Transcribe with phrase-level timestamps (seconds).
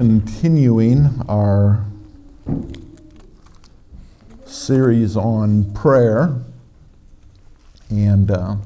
[0.00, 1.84] continuing our
[4.46, 6.36] series on prayer.
[7.90, 8.56] And uh,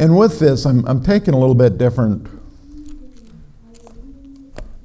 [0.00, 2.26] and with this, I'm, I'm taking a little bit different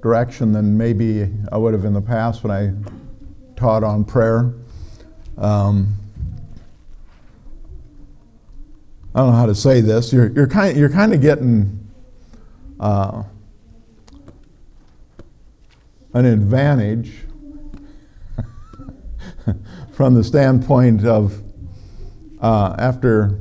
[0.04, 2.72] direction than maybe I would have in the past when I
[3.60, 4.54] taught on prayer.
[5.40, 5.96] Um,
[9.18, 10.14] I don't know how to say this.
[10.14, 11.90] You're, you're, kind, you're kind of getting
[12.80, 13.24] uh,
[16.14, 17.12] an advantage
[19.92, 21.42] from the standpoint of
[22.40, 23.40] uh, after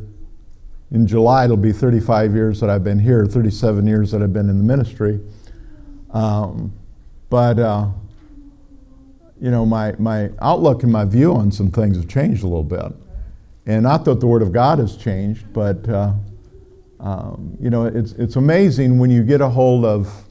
[0.93, 4.49] in July it'll be 35 years that I've been here, 37 years that I've been
[4.49, 5.21] in the ministry.
[6.11, 6.73] Um,
[7.29, 7.89] but uh,
[9.43, 12.65] you know, my, my outlook and my view on some things have changed a little
[12.65, 12.95] bit.
[13.67, 16.13] And not that the Word of God has changed, but uh,
[17.01, 20.25] um, you know, it's, it's amazing when you get a hold of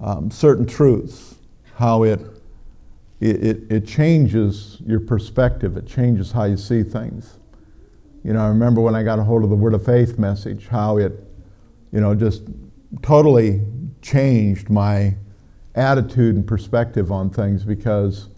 [0.00, 1.36] um, certain truths,
[1.74, 2.20] how it,
[3.20, 7.38] it, it changes your perspective, it changes how you see things.
[8.24, 10.66] You know, I remember when I got a hold of the Word of Faith message,
[10.66, 11.12] how it,
[11.92, 12.42] you know, just
[13.02, 13.62] totally
[14.02, 15.14] changed my
[15.74, 18.28] attitude and perspective on things because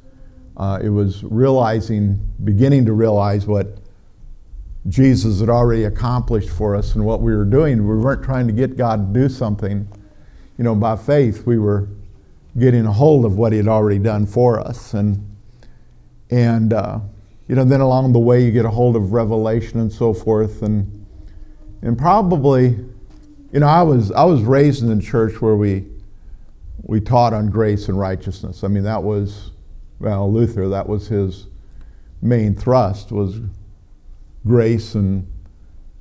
[0.58, 3.78] uh, it was realizing, beginning to realize what
[4.88, 7.86] Jesus had already accomplished for us and what we were doing.
[7.86, 9.86] We weren't trying to get God to do something.
[10.56, 11.88] You know, by faith, we were
[12.58, 14.94] getting a hold of what He had already done for us.
[14.94, 15.36] And,
[16.30, 17.00] and uh,
[17.46, 20.62] you know, then along the way, you get a hold of revelation and so forth.
[20.62, 21.06] And,
[21.82, 22.70] and probably,
[23.52, 25.86] you know, I was, I was raised in a church where we,
[26.82, 28.64] we taught on grace and righteousness.
[28.64, 29.52] I mean, that was
[30.00, 31.46] well, Luther, that was his
[32.22, 33.40] main thrust was
[34.46, 35.30] grace and,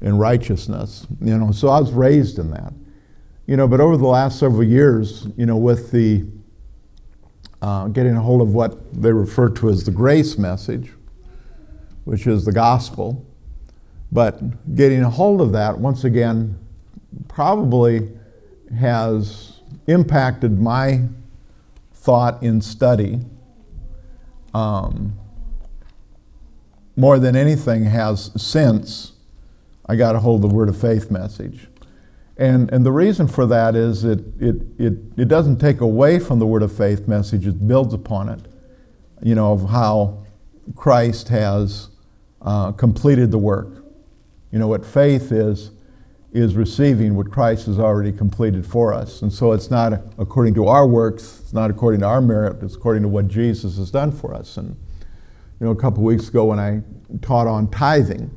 [0.02, 1.08] and righteousness.
[1.22, 2.74] You know, so I was raised in that.
[3.46, 6.26] You know, but over the last several years, you know, with the
[7.62, 10.92] uh, getting a hold of what they refer to as the grace message,
[12.04, 13.26] which is the gospel,
[14.12, 16.58] but getting a hold of that once again
[17.28, 18.10] probably
[18.78, 21.02] has impacted my
[21.94, 23.20] thought in study
[24.58, 25.20] um,
[26.96, 29.14] more than anything has since
[29.86, 31.68] I got a hold of the Word of Faith message.
[32.38, 36.40] And, and the reason for that is it, it, it, it doesn't take away from
[36.40, 38.42] the Word of Faith message, it builds upon it,
[39.22, 40.26] you know, of how
[40.76, 41.90] Christ has
[42.42, 43.86] uh, completed the work.
[44.52, 45.72] You know, what faith is,
[46.38, 49.22] is receiving what Christ has already completed for us.
[49.22, 52.76] And so it's not according to our works, it's not according to our merit, it's
[52.76, 54.58] according to what Jesus has done for us.
[54.58, 54.70] And,
[55.60, 56.82] you know, a couple weeks ago when I
[57.22, 58.30] taught on tithing,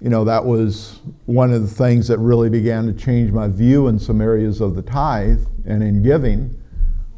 [0.00, 3.86] you know, that was one of the things that really began to change my view
[3.88, 6.60] in some areas of the tithe and in giving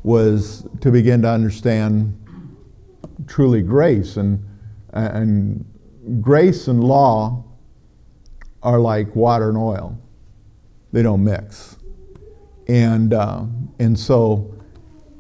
[0.03, 2.21] was to begin to understand
[3.27, 4.17] truly grace.
[4.17, 4.45] And,
[4.93, 5.65] and
[6.21, 7.45] grace and law
[8.65, 9.97] are like water and oil.
[10.93, 11.77] They don't mix.
[12.67, 13.45] And, uh,
[13.79, 14.55] and so,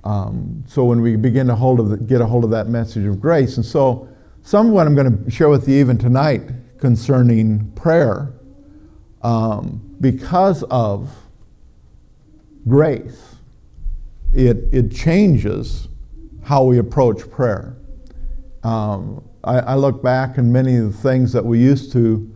[0.03, 3.05] um, so when we begin to hold of the, get a hold of that message
[3.05, 4.09] of grace, and so
[4.43, 6.43] some of what I'm going to share with you even tonight
[6.79, 8.33] concerning prayer,
[9.23, 11.15] um, because of
[12.67, 13.37] grace,
[14.33, 15.89] it, it changes
[16.43, 17.77] how we approach prayer.
[18.63, 22.34] Um, I, I look back and many of the things that we used to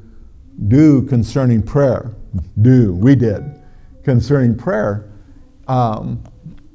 [0.67, 2.15] do concerning prayer.
[2.61, 3.45] Do, we did,
[4.03, 5.09] concerning prayer.
[5.67, 6.25] Um,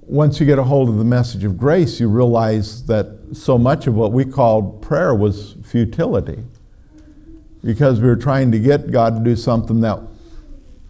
[0.01, 3.87] once you get a hold of the message of grace, you realize that so much
[3.87, 6.43] of what we called prayer was futility
[7.63, 9.99] because we were trying to get God to do something that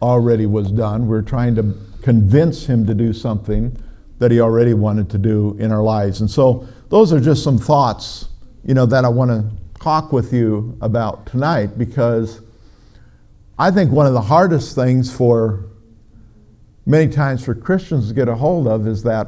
[0.01, 1.07] already was done.
[1.07, 3.77] We are trying to convince Him to do something
[4.19, 6.21] that He already wanted to do in our lives.
[6.21, 8.27] And so, those are just some thoughts,
[8.63, 12.41] you know, that I want to talk with you about tonight because
[13.57, 15.65] I think one of the hardest things for
[16.85, 19.27] many times for Christians to get a hold of is that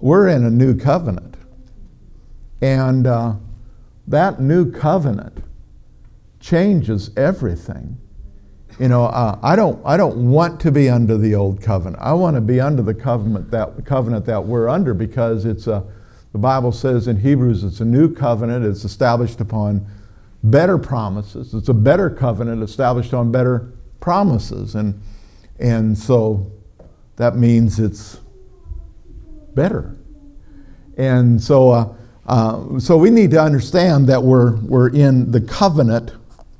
[0.00, 1.36] we're in a new covenant.
[2.60, 3.36] And uh,
[4.06, 5.42] that new covenant
[6.40, 7.98] changes everything.
[8.78, 12.02] You know, uh, I, don't, I don't want to be under the old covenant.
[12.02, 15.84] I want to be under the covenant that, covenant that we're under because it's a,
[16.32, 18.64] the Bible says in Hebrews it's a new covenant.
[18.64, 19.86] It's established upon
[20.44, 21.54] better promises.
[21.54, 24.74] It's a better covenant established on better promises.
[24.74, 25.00] And,
[25.58, 26.52] and so
[27.16, 28.20] that means it's
[29.54, 29.96] better.
[30.96, 31.94] And so, uh,
[32.26, 36.12] uh, so we need to understand that we're, we're in the covenant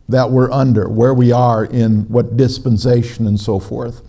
[0.08, 4.02] that we're under, where we are in what dispensation and so forth.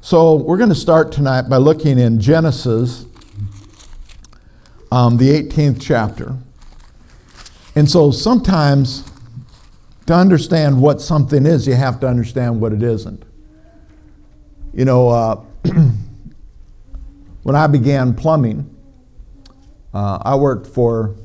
[0.00, 3.06] So we're going to start tonight by looking in Genesis,
[4.92, 6.36] um, the 18th chapter.
[7.76, 9.04] And so sometimes
[10.06, 13.22] to understand what something is, you have to understand what it isn't.
[14.72, 15.36] You know, uh,
[17.42, 18.74] when I began plumbing,
[19.92, 21.16] uh, I worked for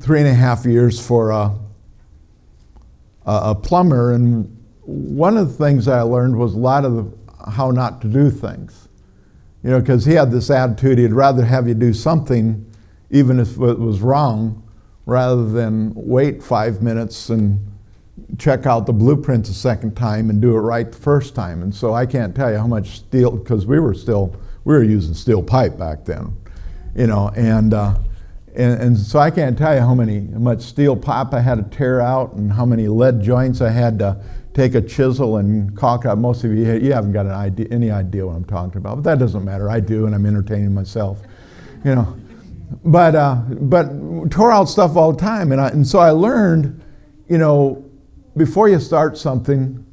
[0.00, 1.54] three and a half years for a,
[3.26, 7.70] a, plumber, and one of the things I learned was a lot of the, how
[7.70, 8.88] not to do things.
[9.62, 12.66] You know, because he had this attitude, he'd rather have you do something,
[13.10, 14.61] even if it was wrong,
[15.06, 17.58] rather than wait five minutes and
[18.38, 21.62] check out the blueprints a second time and do it right the first time.
[21.62, 24.82] And so I can't tell you how much steel, because we were still, we were
[24.82, 26.36] using steel pipe back then,
[26.94, 27.98] you know, and, uh,
[28.54, 31.56] and, and, so I can't tell you how many, how much steel pipe I had
[31.56, 34.22] to tear out and how many lead joints I had to
[34.52, 36.18] take a chisel and caulk out.
[36.18, 39.04] Most of you, you haven't got an idea, any idea what I'm talking about, but
[39.04, 39.70] that doesn't matter.
[39.70, 41.22] I do, and I'm entertaining myself,
[41.82, 42.14] you know.
[42.84, 46.82] But, uh, but tore out stuff all the time, and, I, and so I learned,
[47.28, 47.84] you know,
[48.36, 49.84] before you start something,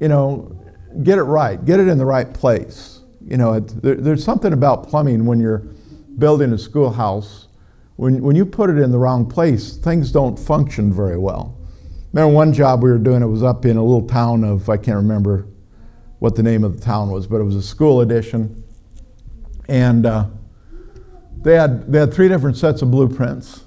[0.00, 0.56] you know,
[1.02, 3.00] get it right, get it in the right place.
[3.24, 5.64] You know, it, there, there's something about plumbing when you're
[6.18, 7.48] building a schoolhouse.
[7.96, 11.56] When, when you put it in the wrong place, things don't function very well.
[12.12, 14.76] Remember one job we were doing, it was up in a little town of, I
[14.76, 15.46] can't remember
[16.18, 18.64] what the name of the town was, but it was a school addition.
[19.68, 20.26] And uh,
[21.42, 23.64] they, had, they had three different sets of blueprints.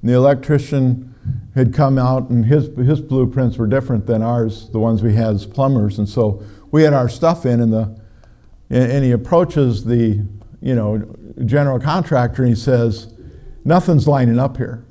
[0.00, 1.14] And the electrician
[1.54, 5.34] had come out, and his, his blueprints were different than ours, the ones we had
[5.34, 5.98] as plumbers.
[5.98, 8.00] And so we had our stuff in, and, the,
[8.70, 10.26] and he approaches the
[10.60, 13.12] you know, general contractor and he says,
[13.64, 14.84] Nothing's lining up here.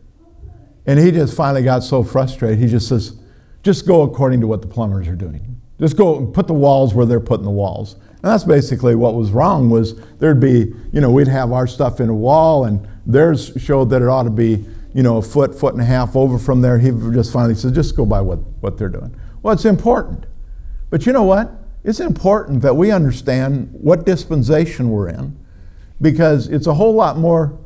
[0.85, 3.17] And he just finally got so frustrated, he just says,
[3.63, 5.59] Just go according to what the plumbers are doing.
[5.79, 7.97] Just go put the walls where they're putting the walls.
[8.25, 11.99] And that's basically what was wrong was there'd be, you know, we'd have our stuff
[11.99, 15.53] in a wall and theirs showed that it ought to be you know, a foot,
[15.53, 16.79] foot and a half over from there.
[16.79, 19.15] He just finally said, just go by what, what they're doing.
[19.43, 20.25] Well, it's important.
[20.89, 21.51] But you know what?
[21.83, 25.37] It's important that we understand what dispensation we're in
[26.01, 27.59] because it's a whole lot more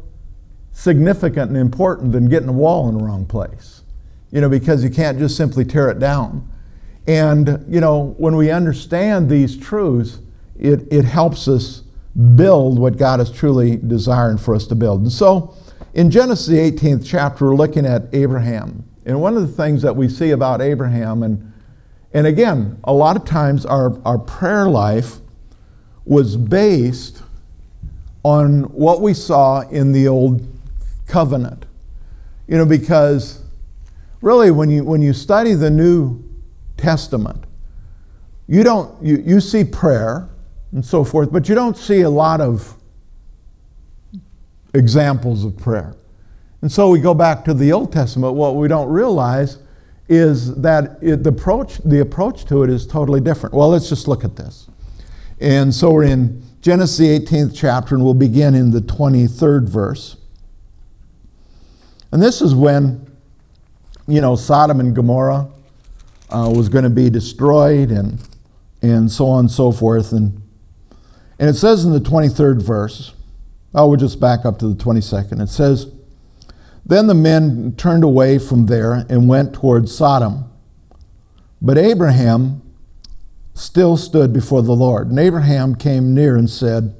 [0.74, 3.84] significant and important than getting a wall in the wrong place.
[4.30, 6.52] You know, because you can't just simply tear it down.
[7.08, 10.20] And, you know, when we understand these truths,
[10.60, 11.84] it, it helps us
[12.36, 15.02] build what God is truly desiring for us to build.
[15.02, 15.56] And so,
[15.94, 18.88] in Genesis, the 18th chapter, we're looking at Abraham.
[19.06, 21.52] And one of the things that we see about Abraham, and,
[22.14, 25.16] and again, a lot of times our, our prayer life
[26.06, 27.24] was based
[28.24, 30.46] on what we saw in the old
[31.08, 31.66] covenant.
[32.48, 33.44] You know, because
[34.22, 36.24] really when you, when you study the New
[36.78, 37.46] Testament,
[38.48, 40.28] you don't you, you see prayer
[40.71, 42.75] and so forth, but you don't see a lot of
[44.74, 45.95] examples of prayer.
[46.62, 48.36] And so we go back to the Old Testament.
[48.36, 49.60] What we don't realize
[50.07, 53.56] is that it, the, approach, the approach to it is totally different.
[53.56, 54.68] Well, let's just look at this.
[55.39, 60.18] And so we're in Genesis, the 18th chapter, and we'll begin in the 23rd verse.
[62.12, 63.10] And this is when,
[64.07, 65.48] you know, Sodom and Gomorrah
[66.30, 68.19] uh, was going to be destroyed and,
[68.81, 70.11] and so on and so forth.
[70.11, 70.42] And,
[71.40, 73.14] and it says in the 23rd verse,
[73.74, 75.42] Oh, we'll just back up to the 22nd.
[75.42, 75.92] It says,
[76.86, 80.52] Then the men turned away from there and went toward Sodom.
[81.62, 82.62] But Abraham
[83.54, 85.10] still stood before the Lord.
[85.10, 86.96] And Abraham came near and said,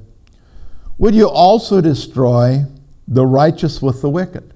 [0.98, 2.64] Would you also destroy
[3.08, 4.54] the righteous with the wicked?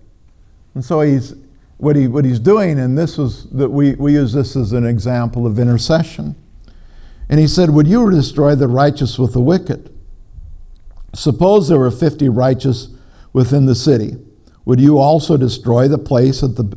[0.75, 1.35] And so he's
[1.79, 4.87] what, he, what he's doing, and this is that we, we use this as an
[4.87, 6.37] example of intercession.
[7.29, 9.91] And he said, Would you destroy the righteous with the wicked?
[11.15, 12.89] Suppose there were 50 righteous
[13.33, 14.17] within the city.
[14.65, 16.77] Would you also destroy the place at the,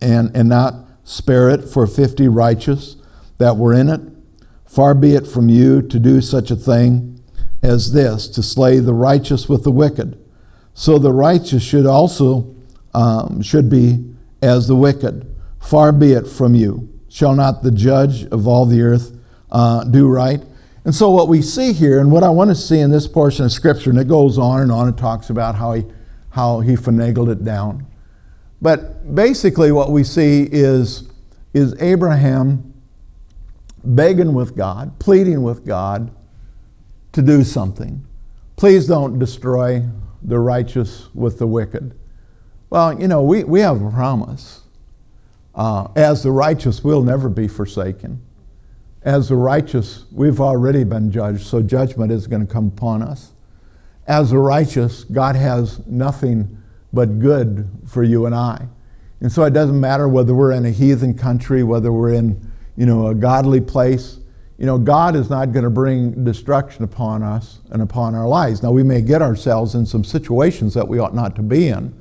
[0.00, 0.74] and, and not
[1.04, 2.96] spare it for 50 righteous
[3.38, 4.00] that were in it?
[4.64, 7.22] Far be it from you to do such a thing
[7.62, 10.22] as this, to slay the righteous with the wicked.
[10.74, 12.54] So the righteous should also
[12.94, 14.04] um, should be
[14.42, 15.34] as the wicked.
[15.60, 16.88] Far be it from you.
[17.08, 19.16] Shall not the judge of all the earth
[19.50, 20.42] uh, do right?
[20.84, 23.44] And so, what we see here, and what I want to see in this portion
[23.44, 25.84] of Scripture, and it goes on and on and talks about how he,
[26.30, 27.86] how he finagled it down.
[28.62, 31.08] But basically, what we see is,
[31.52, 32.72] is Abraham
[33.82, 36.14] begging with God, pleading with God
[37.12, 38.06] to do something.
[38.56, 39.82] Please don't destroy
[40.22, 41.98] the righteous with the wicked.
[42.70, 44.62] Well, you know, we, we have a promise.
[45.54, 48.25] Uh, as the righteous, we'll never be forsaken.
[49.06, 53.34] As the righteous, we've already been judged, so judgment is going to come upon us.
[54.08, 56.60] As the righteous, God has nothing
[56.92, 58.66] but good for you and I.
[59.20, 62.84] And so it doesn't matter whether we're in a heathen country, whether we're in, you
[62.84, 64.18] know, a godly place.
[64.58, 68.60] You know, God is not going to bring destruction upon us and upon our lives.
[68.60, 71.94] Now, we may get ourselves in some situations that we ought not to be in,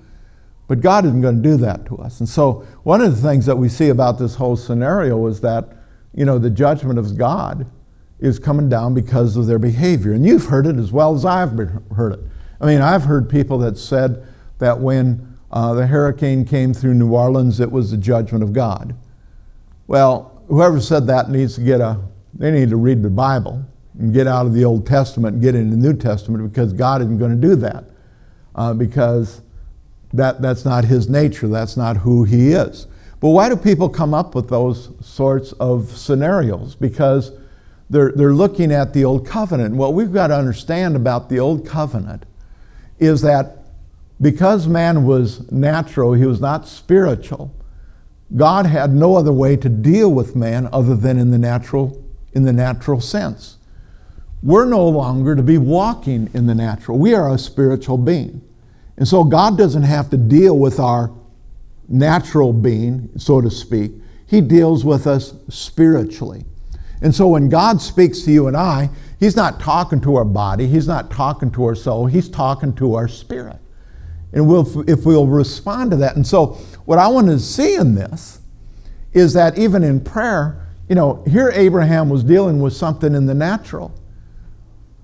[0.67, 2.19] but God isn't going to do that to us.
[2.19, 5.84] And so, one of the things that we see about this whole scenario is that,
[6.15, 7.69] you know, the judgment of God
[8.19, 10.13] is coming down because of their behavior.
[10.13, 11.51] And you've heard it as well as I've
[11.95, 12.19] heard it.
[12.61, 14.25] I mean, I've heard people that said
[14.59, 18.95] that when uh, the hurricane came through New Orleans, it was the judgment of God.
[19.87, 21.99] Well, whoever said that needs to get a,
[22.33, 23.65] they need to read the Bible
[23.99, 27.01] and get out of the Old Testament and get into the New Testament because God
[27.01, 27.85] isn't going to do that.
[28.55, 29.41] Uh, because
[30.13, 32.87] that, that's not his nature, that's not who he is.
[33.19, 36.75] But why do people come up with those sorts of scenarios?
[36.75, 37.31] Because
[37.89, 39.75] they're, they're looking at the Old Covenant.
[39.75, 42.25] What we've got to understand about the Old Covenant
[42.99, 43.57] is that
[44.21, 47.53] because man was natural, he was not spiritual,
[48.35, 52.03] God had no other way to deal with man other than in the natural,
[52.33, 53.57] in the natural sense.
[54.41, 56.97] We're no longer to be walking in the natural.
[56.97, 58.41] We are a spiritual being.
[58.97, 61.11] And so God doesn't have to deal with our
[61.87, 63.91] natural being, so to speak.
[64.25, 66.45] He deals with us spiritually.
[67.01, 68.89] And so when God speaks to you and I,
[69.19, 72.95] He's not talking to our body, He's not talking to our soul, He's talking to
[72.95, 73.57] our spirit.
[74.33, 76.15] And we'll, if we'll respond to that.
[76.15, 78.41] And so, what I want to see in this
[79.13, 83.33] is that even in prayer, you know, here Abraham was dealing with something in the
[83.33, 83.97] natural,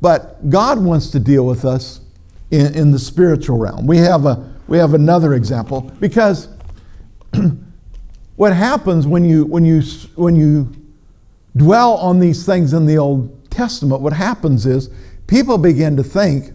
[0.02, 2.02] but God wants to deal with us
[2.52, 3.88] in, in the spiritual realm.
[3.88, 6.50] We have, a, we have another example because
[8.36, 9.82] what happens when you, when, you,
[10.16, 10.72] when you
[11.56, 14.90] dwell on these things in the Old Testament, what happens is
[15.28, 16.52] people begin to think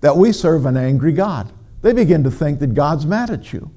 [0.00, 1.52] that we serve an angry God.
[1.82, 3.70] They begin to think that God's mad at you.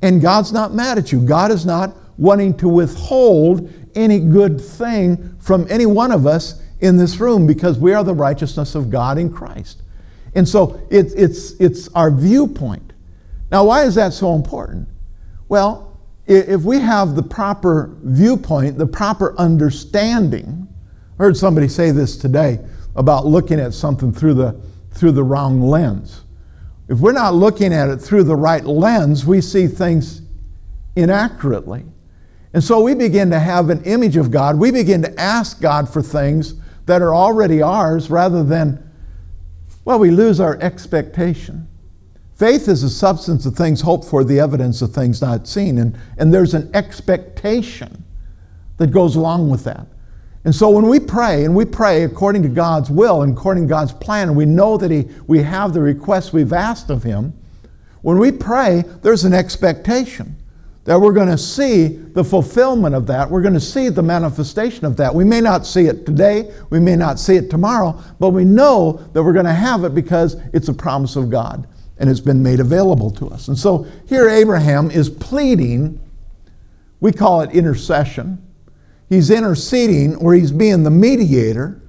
[0.00, 1.20] And God's not mad at you.
[1.20, 6.96] God is not wanting to withhold any good thing from any one of us in
[6.96, 9.82] this room because we are the righteousness of God in Christ.
[10.34, 12.92] And so it, it's, it's our viewpoint.
[13.50, 14.88] Now, why is that so important?
[15.48, 15.91] Well,
[16.26, 20.68] if we have the proper viewpoint, the proper understanding,
[21.18, 22.60] I heard somebody say this today
[22.94, 24.60] about looking at something through the,
[24.92, 26.22] through the wrong lens.
[26.88, 30.22] If we're not looking at it through the right lens, we see things
[30.94, 31.84] inaccurately.
[32.52, 34.58] And so we begin to have an image of God.
[34.58, 36.54] We begin to ask God for things
[36.86, 38.90] that are already ours rather than,
[39.84, 41.66] well, we lose our expectation.
[42.42, 45.78] Faith is the substance of things hoped for, the evidence of things not seen.
[45.78, 48.02] And, and there's an expectation
[48.78, 49.86] that goes along with that.
[50.44, 53.68] And so when we pray, and we pray according to God's will and according to
[53.68, 57.32] God's plan, and we know that he, we have the requests we've asked of Him,
[58.00, 60.34] when we pray, there's an expectation
[60.82, 63.30] that we're going to see the fulfillment of that.
[63.30, 65.14] We're going to see the manifestation of that.
[65.14, 68.94] We may not see it today, we may not see it tomorrow, but we know
[69.12, 71.68] that we're going to have it because it's a promise of God
[72.02, 73.46] and it's been made available to us.
[73.46, 76.00] And so here Abraham is pleading,
[76.98, 78.44] we call it intercession.
[79.08, 81.80] He's interceding or he's being the mediator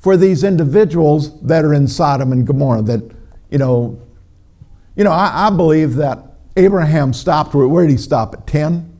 [0.00, 3.12] for these individuals that are in Sodom and Gomorrah that,
[3.48, 4.02] you know,
[4.96, 6.18] you know, I, I believe that
[6.56, 8.92] Abraham stopped where, where did he stop at 10?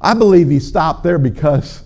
[0.00, 1.82] I believe he stopped there because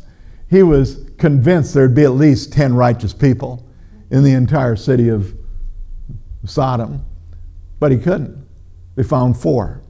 [0.50, 3.66] he was convinced there'd be at least 10 righteous people
[4.10, 5.34] in the entire city of
[6.44, 7.06] Sodom
[7.82, 8.46] but he couldn't.
[8.94, 9.82] They found four.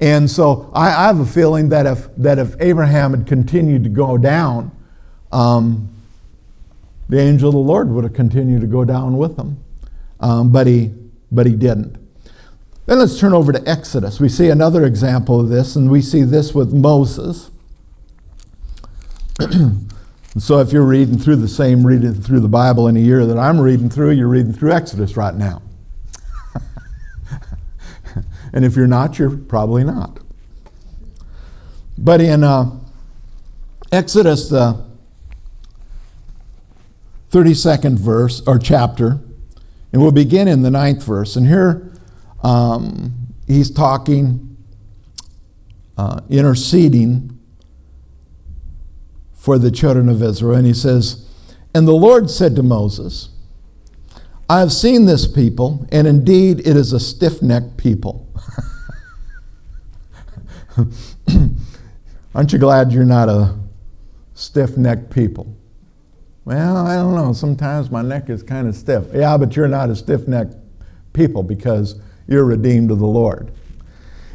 [0.00, 3.90] And so I, I, have a feeling that if, that if Abraham had continued to
[3.90, 4.70] go down,
[5.32, 5.92] um,
[7.08, 9.58] the angel of the Lord would have continued to go down with him.
[10.20, 10.92] Um, but, he,
[11.32, 11.96] but he didn't.
[12.86, 14.20] Then let's turn over to Exodus.
[14.20, 17.50] We see another example of this, and we see this with Moses.
[20.38, 23.38] so if you're reading through the same reading through the Bible in a year that
[23.38, 25.62] I'm reading through, you're reading through Exodus right now.
[28.52, 30.20] And if you're not, you're probably not.
[31.96, 32.78] But in uh,
[33.92, 34.84] Exodus, the
[37.30, 39.20] 32nd verse or chapter,
[39.92, 41.36] and we'll begin in the ninth verse.
[41.36, 41.92] And here
[42.42, 44.56] um, he's talking,
[45.96, 47.38] uh, interceding
[49.34, 50.56] for the children of Israel.
[50.56, 51.28] And he says,
[51.74, 53.30] And the Lord said to Moses,
[54.48, 58.26] I have seen this people, and indeed it is a stiff necked people.
[62.34, 63.56] Aren't you glad you're not a
[64.34, 65.54] stiff necked people?
[66.44, 67.32] Well, I don't know.
[67.32, 69.04] Sometimes my neck is kind of stiff.
[69.12, 70.54] Yeah, but you're not a stiff necked
[71.12, 73.52] people because you're redeemed of the Lord.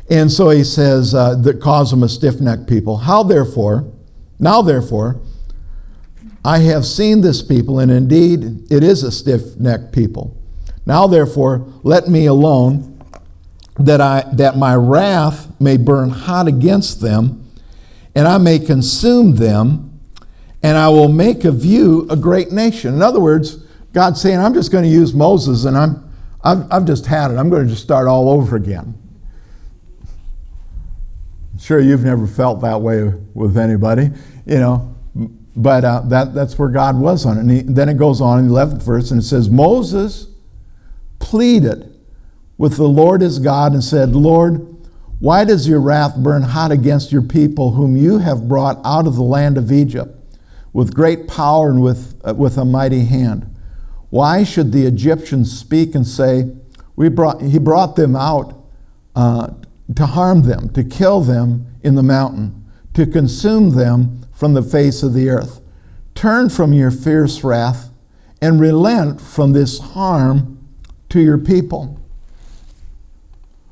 [0.09, 2.97] And so he says uh, that cause them a stiff necked people.
[2.97, 3.91] How therefore,
[4.39, 5.19] now therefore,
[6.43, 10.37] I have seen this people, and indeed it is a stiff necked people.
[10.85, 12.94] Now therefore, let me alone,
[13.79, 17.49] that, I, that my wrath may burn hot against them,
[18.13, 19.99] and I may consume them,
[20.63, 22.93] and I will make of you a great nation.
[22.93, 23.57] In other words,
[23.93, 26.11] God's saying, I'm just going to use Moses, and I'm,
[26.43, 27.35] I've, I've just had it.
[27.35, 28.93] I'm going to just start all over again.
[31.59, 34.09] Sure, you've never felt that way with anybody,
[34.45, 34.95] you know,
[35.55, 37.41] but uh, that, that's where God was on it.
[37.41, 40.27] And he, then it goes on in the 11th verse and it says, Moses
[41.19, 41.94] pleaded
[42.57, 44.75] with the Lord his God and said, Lord,
[45.19, 49.15] why does your wrath burn hot against your people, whom you have brought out of
[49.15, 50.11] the land of Egypt
[50.73, 53.53] with great power and with, uh, with a mighty hand?
[54.09, 56.51] Why should the Egyptians speak and say,
[56.95, 58.53] we brought, He brought them out
[59.15, 59.49] uh,
[59.95, 65.03] to harm them, to kill them in the mountain, to consume them from the face
[65.03, 65.61] of the earth.
[66.13, 67.89] Turn from your fierce wrath
[68.41, 70.65] and relent from this harm
[71.09, 71.99] to your people.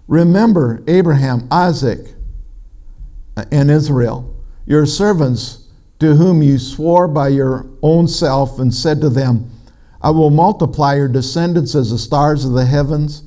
[0.07, 2.15] Remember Abraham, Isaac,
[3.51, 5.67] and Israel, your servants,
[5.99, 9.49] to whom you swore by your own self and said to them,
[10.01, 13.23] I will multiply your descendants as the stars of the heavens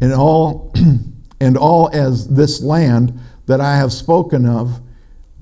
[0.00, 0.72] and all
[1.40, 4.80] and all as this land that I have spoken of,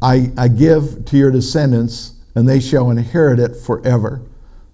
[0.00, 4.22] I, I give to your descendants, and they shall inherit it forever.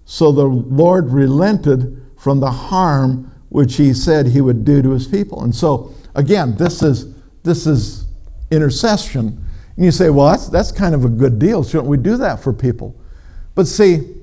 [0.05, 5.07] So the Lord relented from the harm which he said he would do to his
[5.07, 5.43] people.
[5.43, 8.05] And so, again, this is, this is
[8.51, 9.45] intercession.
[9.75, 11.63] And you say, well, that's, that's kind of a good deal.
[11.63, 12.95] Shouldn't we do that for people?
[13.53, 14.15] But see,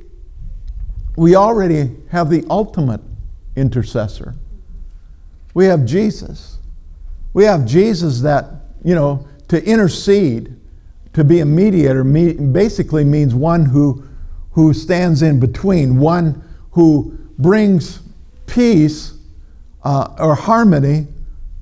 [1.17, 3.01] we already have the ultimate
[3.57, 4.35] intercessor.
[5.55, 6.59] We have Jesus.
[7.35, 8.47] We have Jesus that,
[8.83, 10.59] you know, to intercede,
[11.13, 14.05] to be a mediator, basically means one who,
[14.53, 18.01] who stands in between, one who brings
[18.47, 19.15] peace
[19.85, 21.07] uh, or harmony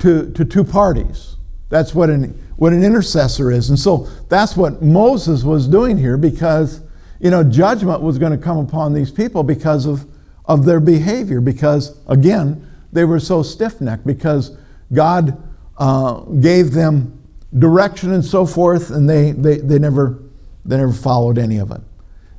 [0.00, 1.36] to, to two parties.
[1.68, 3.70] That's what an, what an intercessor is.
[3.70, 6.80] And so that's what Moses was doing here because,
[7.20, 10.04] you know, judgment was going to come upon these people because of,
[10.46, 14.56] of their behavior, because, again, they were so stiff necked, because
[14.92, 15.40] God
[15.78, 17.16] uh, gave them
[17.56, 20.20] direction and so forth, and they, they, they, never,
[20.64, 21.80] they never followed any of it.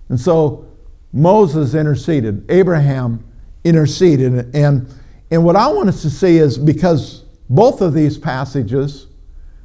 [0.10, 0.65] And so
[1.13, 3.24] Moses interceded, Abraham
[3.63, 4.54] interceded.
[4.54, 4.93] And,
[5.30, 9.08] and what I want us to see is because both of these passages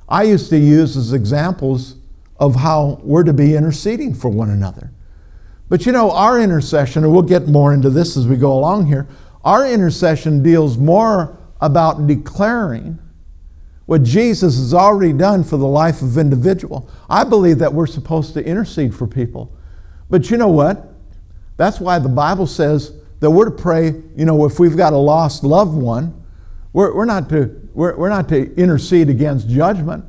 [0.09, 1.97] I used to use as examples
[2.39, 4.93] of how we're to be interceding for one another.
[5.69, 8.87] But you know, our intercession, and we'll get more into this as we go along
[8.87, 9.09] here,
[9.45, 12.99] our intercession deals more about declaring
[13.87, 16.91] what Jesus has already done for the life of individual.
[17.09, 19.57] I believe that we're supposed to intercede for people.
[20.11, 20.93] But you know what?
[21.57, 24.97] That's why the Bible says that we're to pray, you know, if we've got a
[24.97, 26.26] lost loved one,
[26.77, 30.05] we're, we're, not, to, we're, we're not to intercede against judgment.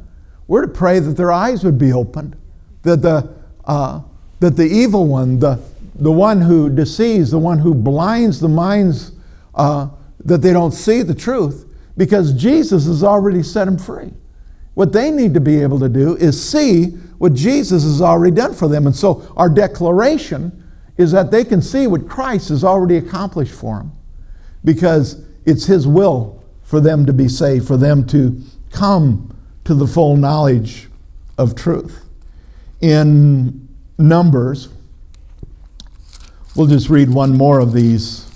[0.48, 2.36] We're to pray that their eyes would be opened,
[2.82, 4.02] that the, uh,
[4.42, 5.62] that the evil one, the,
[5.96, 9.14] the one who deceives, the one who blinds the minds,
[9.56, 9.88] uh,
[10.26, 14.12] that they don't see the truth, because Jesus has already set them free.
[14.74, 18.54] What they need to be able to do is see what Jesus has already done
[18.54, 18.88] for them.
[18.88, 23.78] And so our declaration is that they can see what Christ has already accomplished for
[23.78, 23.94] them
[24.66, 26.37] because it's His will
[26.68, 30.90] for them to be saved, for them to come to the full knowledge
[31.38, 32.04] of truth.
[32.82, 34.68] In Numbers,
[36.58, 38.30] we'll just read one more of these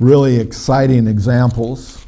[0.00, 2.04] really exciting examples.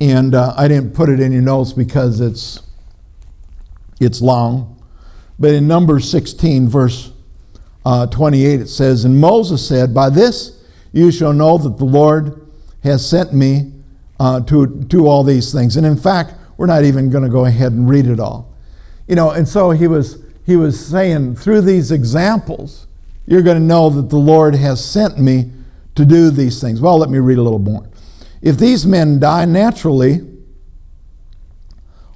[0.00, 2.62] And uh, I didn't put it in your notes because it's,
[4.00, 4.80] it's long.
[5.40, 7.10] But in Numbers 16, verse
[7.84, 12.43] uh, 28, it says, And Moses said, By this you shall know that the Lord
[12.84, 13.72] has sent me
[14.20, 15.76] uh, to do all these things.
[15.76, 18.54] And in fact, we're not even going to go ahead and read it all.
[19.08, 22.86] You know, and so he was, he was saying, through these examples,
[23.26, 25.50] you're going to know that the Lord has sent me
[25.94, 26.80] to do these things.
[26.80, 27.88] Well, let me read a little more.
[28.42, 30.20] If these men die naturally,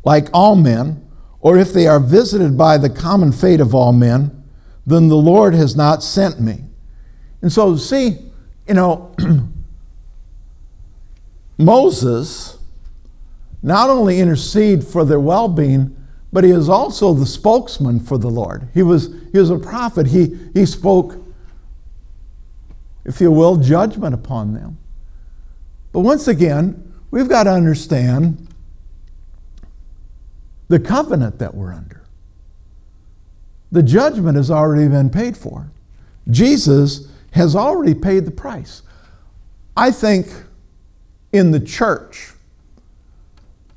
[0.04, 1.04] like all men,
[1.40, 4.44] or if they are visited by the common fate of all men,
[4.86, 6.64] then the Lord has not sent me.
[7.40, 8.18] And so, see,
[8.66, 9.14] you know,
[11.58, 12.58] Moses
[13.62, 15.94] not only intercede for their well being,
[16.32, 18.68] but he is also the spokesman for the Lord.
[18.74, 20.06] He was, he was a prophet.
[20.06, 21.16] He, he spoke,
[23.04, 24.78] if you will, judgment upon them.
[25.92, 28.46] But once again, we've got to understand
[30.68, 32.02] the covenant that we're under.
[33.72, 35.70] The judgment has already been paid for.
[36.30, 38.82] Jesus has already paid the price.
[39.76, 40.28] I think
[41.32, 42.32] in the church,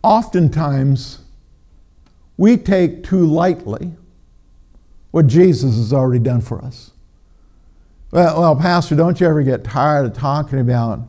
[0.03, 1.19] oftentimes
[2.37, 3.91] we take too lightly
[5.11, 6.91] what Jesus has already done for us.
[8.11, 11.01] Well, well, Pastor, don't you ever get tired of talking about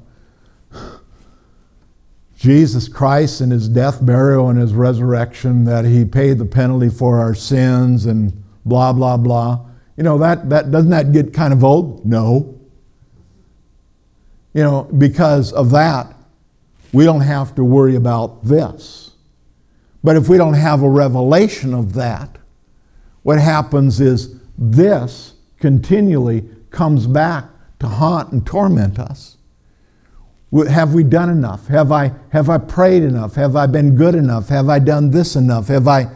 [2.37, 7.19] Jesus Christ and his death, burial, and his resurrection, that he paid the penalty for
[7.19, 8.33] our sins and
[8.65, 9.65] blah, blah, blah.
[9.97, 12.05] You know, that, that doesn't that get kind of old?
[12.05, 12.59] No.
[14.55, 16.15] You know, because of that,
[16.93, 19.13] we don't have to worry about this.
[20.05, 22.39] But if we don't have a revelation of that,
[23.23, 27.47] what happens is this continually comes back
[27.79, 29.37] to haunt and torment us.
[30.69, 31.67] Have we done enough?
[31.69, 33.37] Have I, have I prayed enough?
[33.37, 34.49] Have I been good enough?
[34.49, 35.69] Have I done this enough?
[35.69, 36.09] Have I,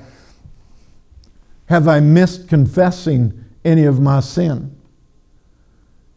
[1.66, 4.76] have I missed confessing any of my sin?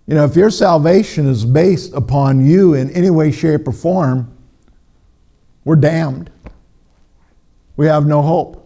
[0.05, 4.35] You know, if your salvation is based upon you in any way, shape, or form,
[5.63, 6.29] we're damned.
[7.75, 8.65] We have no hope.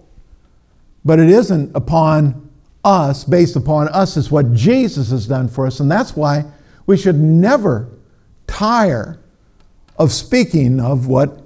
[1.05, 2.49] But it isn't upon
[2.83, 5.79] us, based upon us, it's what Jesus has done for us.
[5.79, 6.45] And that's why
[6.85, 7.89] we should never
[8.47, 9.19] tire
[9.97, 11.41] of speaking of what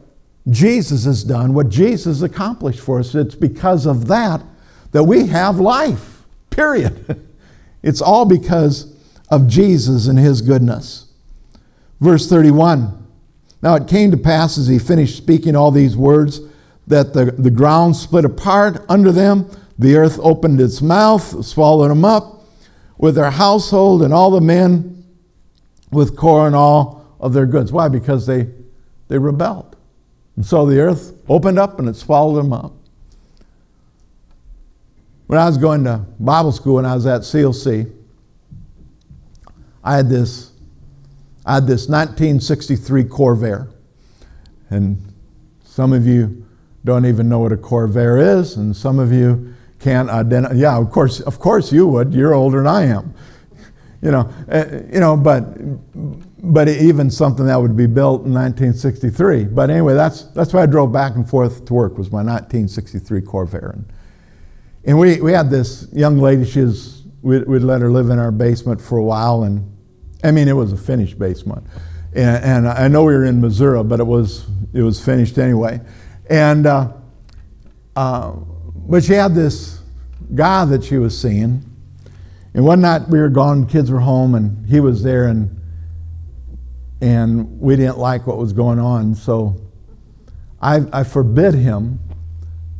[0.49, 3.13] Jesus has done, what Jesus accomplished for us.
[3.13, 4.41] It's because of that
[4.91, 7.27] that we have life, period.
[7.83, 8.95] it's all because
[9.29, 11.11] of Jesus and his goodness.
[11.99, 13.06] Verse 31
[13.61, 16.41] Now it came to pass as he finished speaking all these words
[16.87, 22.05] that the, the ground split apart under them, the earth opened its mouth, swallowed them
[22.05, 22.45] up
[22.97, 25.03] with their household and all the men
[25.91, 27.71] with Korah and all of their goods.
[27.71, 27.87] Why?
[27.87, 28.47] Because they,
[29.07, 29.75] they rebelled.
[30.35, 32.73] And so the earth opened up and it swallowed them up.
[35.27, 37.91] When I was going to Bible school and I was at CLC,
[39.83, 40.51] I had this,
[41.47, 43.71] I had this 1963 Corvair.
[44.69, 45.01] And
[45.63, 46.45] some of you
[46.83, 50.55] don't even know what a Corvair is, and some of you can't identify.
[50.55, 52.13] Yeah, of course, of course you would.
[52.13, 53.13] You're older than I am.
[53.99, 55.57] You know, uh, you know, but
[56.37, 59.45] but even something that would be built in 1963.
[59.45, 63.21] But anyway, that's that's why I drove back and forth to work was my 1963
[63.21, 63.73] Corvair.
[63.73, 63.91] And,
[64.85, 68.19] and we, we had this young lady, she was, we'd, we'd let her live in
[68.19, 69.43] our basement for a while.
[69.43, 69.76] And
[70.23, 71.65] I mean, it was a finished basement.
[72.13, 75.81] And, and I know we were in Missouri, but it was, it was finished anyway.
[76.29, 76.93] And, uh,
[77.95, 79.81] uh, but she had this
[80.33, 81.63] guy that she was seeing.
[82.53, 85.61] And one night we were gone, kids were home, and he was there, and,
[87.01, 89.13] and we didn't like what was going on.
[89.13, 89.61] So
[90.61, 91.99] I, I forbid him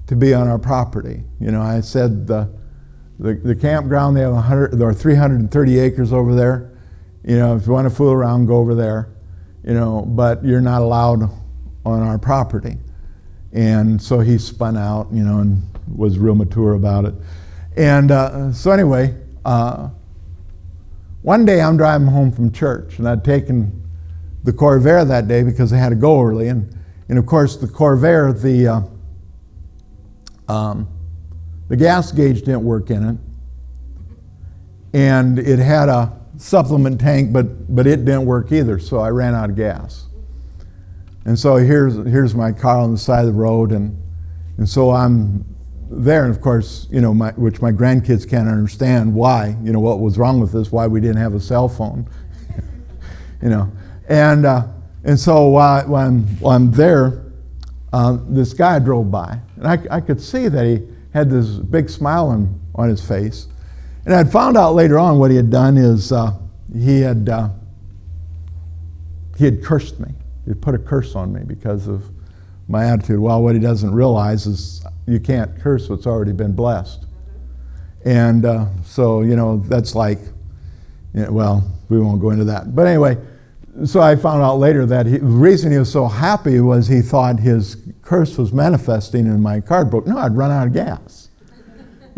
[0.08, 1.24] to be on our property.
[1.40, 2.50] You know, I said the,
[3.20, 6.77] the, the campground, they have 100, there are 330 acres over there.
[7.28, 9.10] You know, if you want to fool around, go over there.
[9.64, 11.24] You know, but you're not allowed
[11.86, 12.78] on our property.
[13.52, 15.62] And so he spun out, you know, and
[15.94, 17.14] was real mature about it.
[17.76, 19.14] And uh, so anyway,
[19.44, 19.90] uh,
[21.22, 23.84] one day I'm driving home from church, and I'd taken
[24.46, 26.48] the Corvair that day because I had to go early.
[26.48, 26.74] And,
[27.10, 28.82] and of course, the Corvair, the uh,
[30.54, 30.88] um,
[31.68, 33.18] the gas gauge didn't work in it,
[34.94, 39.36] and it had a supplement tank, but, but it didn't work either, so I ran
[39.36, 40.06] out of gas.
[41.26, 44.02] And so here's, here's my car on the side of the road, and,
[44.58, 45.46] and so I'm
[45.90, 49.80] there, and of course, you know, my, which my grandkids can't understand why, you know,
[49.80, 52.08] what was wrong with this, why we didn't have a cell phone,
[53.42, 53.72] you know.
[54.08, 54.68] And, uh,
[55.04, 57.26] and so while, while, I'm, while I'm there,
[57.94, 61.90] uh, this guy drove by, and I, I could see that he had this big
[61.90, 63.48] smile on, on his face.
[64.08, 66.32] And I'd found out later on what he had done is uh,
[66.74, 67.50] he had uh,
[69.38, 70.08] he had cursed me.
[70.46, 72.06] He put a curse on me because of
[72.70, 73.20] my attitude.
[73.20, 77.06] Well, what he doesn't realize is you can't curse what's already been blessed.
[78.06, 80.20] And uh, so, you know, that's like,
[81.14, 82.74] you know, well, we won't go into that.
[82.74, 83.18] But anyway,
[83.84, 87.02] so I found out later that he, the reason he was so happy was he
[87.02, 90.08] thought his curse was manifesting in my car broke.
[90.08, 91.27] No, I'd run out of gas.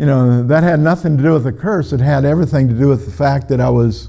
[0.00, 1.92] You know, that had nothing to do with the curse.
[1.92, 4.08] It had everything to do with the fact that I was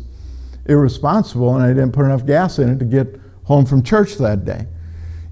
[0.66, 4.46] irresponsible and I didn't put enough gas in it to get home from church that
[4.46, 4.68] day.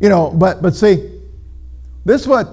[0.01, 1.17] You know, but, but see,
[2.03, 2.49] this is what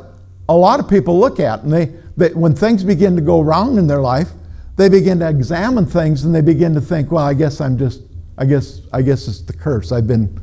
[0.48, 1.64] a lot of people look at.
[1.64, 4.30] And they, they, when things begin to go wrong in their life,
[4.76, 8.02] they begin to examine things and they begin to think, well, I guess I'm just,
[8.38, 9.90] I guess, I guess it's the curse.
[9.90, 10.40] I've been,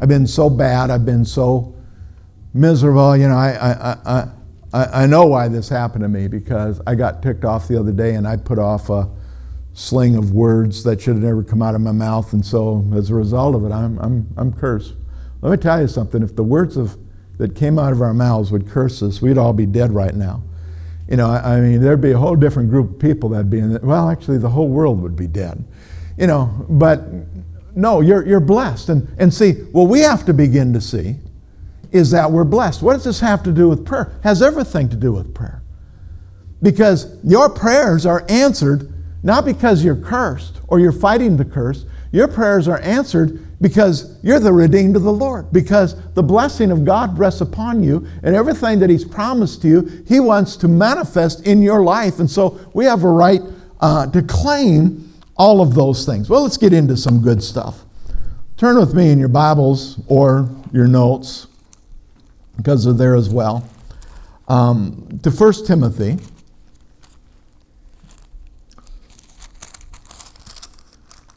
[0.00, 0.90] I've been so bad.
[0.90, 1.72] I've been so
[2.52, 3.16] miserable.
[3.16, 4.28] You know, I, I, I,
[4.72, 7.92] I, I know why this happened to me because I got ticked off the other
[7.92, 9.08] day and I put off a
[9.74, 12.32] sling of words that should have never come out of my mouth.
[12.32, 14.94] And so as a result of it, I'm, I'm, I'm cursed.
[15.42, 16.22] Let me tell you something.
[16.22, 16.96] If the words of,
[17.38, 20.42] that came out of our mouths would curse us, we'd all be dead right now.
[21.08, 23.58] You know, I, I mean, there'd be a whole different group of people that'd be
[23.58, 23.82] in it.
[23.82, 25.62] Well, actually, the whole world would be dead.
[26.18, 27.02] You know, but
[27.76, 28.88] no, you're, you're blessed.
[28.88, 31.16] And, and see, well, we have to begin to see
[31.92, 32.82] is that we're blessed.
[32.82, 34.12] What does this have to do with prayer?
[34.18, 35.62] It has everything to do with prayer.
[36.62, 38.92] Because your prayers are answered
[39.26, 41.84] not because you're cursed or you're fighting the curse.
[42.12, 45.52] Your prayers are answered because you're the redeemed of the Lord.
[45.52, 50.04] Because the blessing of God rests upon you and everything that He's promised to you,
[50.06, 52.20] He wants to manifest in your life.
[52.20, 53.40] And so we have a right
[53.80, 56.30] uh, to claim all of those things.
[56.30, 57.84] Well, let's get into some good stuff.
[58.56, 61.48] Turn with me in your Bibles or your notes,
[62.56, 63.68] because they're there as well,
[64.48, 66.18] um, to 1 Timothy.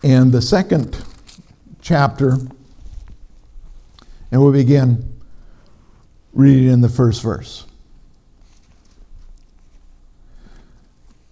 [0.01, 1.03] And the second
[1.81, 2.37] chapter,
[4.31, 5.19] and we'll begin
[6.31, 7.65] reading in the first verse.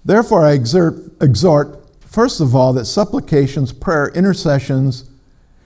[0.03, 5.09] Therefore, I exert, exhort, first of all, that supplications, prayer, intercessions,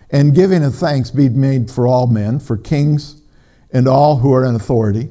[0.09, 3.20] and giving of thanks be made for all men, for kings
[3.73, 5.09] and all who are in authority,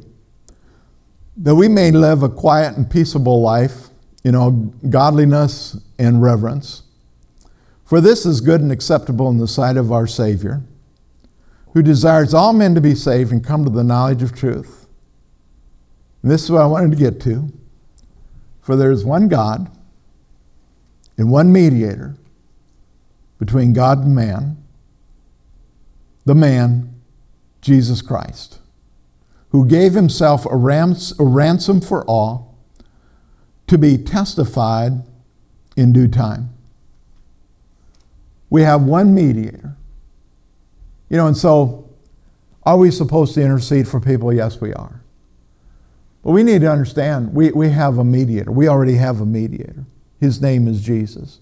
[1.37, 3.88] that we may live a quiet and peaceable life
[4.25, 4.51] in all
[4.90, 6.83] godliness and reverence.
[7.85, 10.62] For this is good and acceptable in the sight of our Savior,
[11.73, 14.87] who desires all men to be saved and come to the knowledge of truth.
[16.23, 17.51] And this is what I wanted to get to.
[18.61, 19.70] For there is one God
[21.16, 22.16] and one mediator
[23.38, 24.62] between God and man,
[26.27, 26.89] the man,
[27.61, 28.59] Jesus Christ,
[29.51, 32.59] who gave himself a, rams- a ransom for all
[33.66, 35.03] to be testified
[35.77, 36.51] in due time
[38.51, 39.77] we have one mediator.
[41.09, 41.88] You know, and so
[42.64, 44.33] are we supposed to intercede for people?
[44.33, 45.01] Yes, we are.
[46.23, 48.51] But we need to understand we, we have a mediator.
[48.51, 49.87] We already have a mediator.
[50.20, 51.38] His name is Jesus.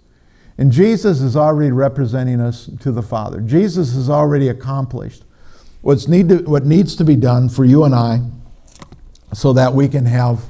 [0.56, 3.40] And Jesus is already representing us to the Father.
[3.40, 5.24] Jesus has already accomplished
[5.80, 8.20] what's need to, what needs to be done for you and I
[9.32, 10.44] so that we can have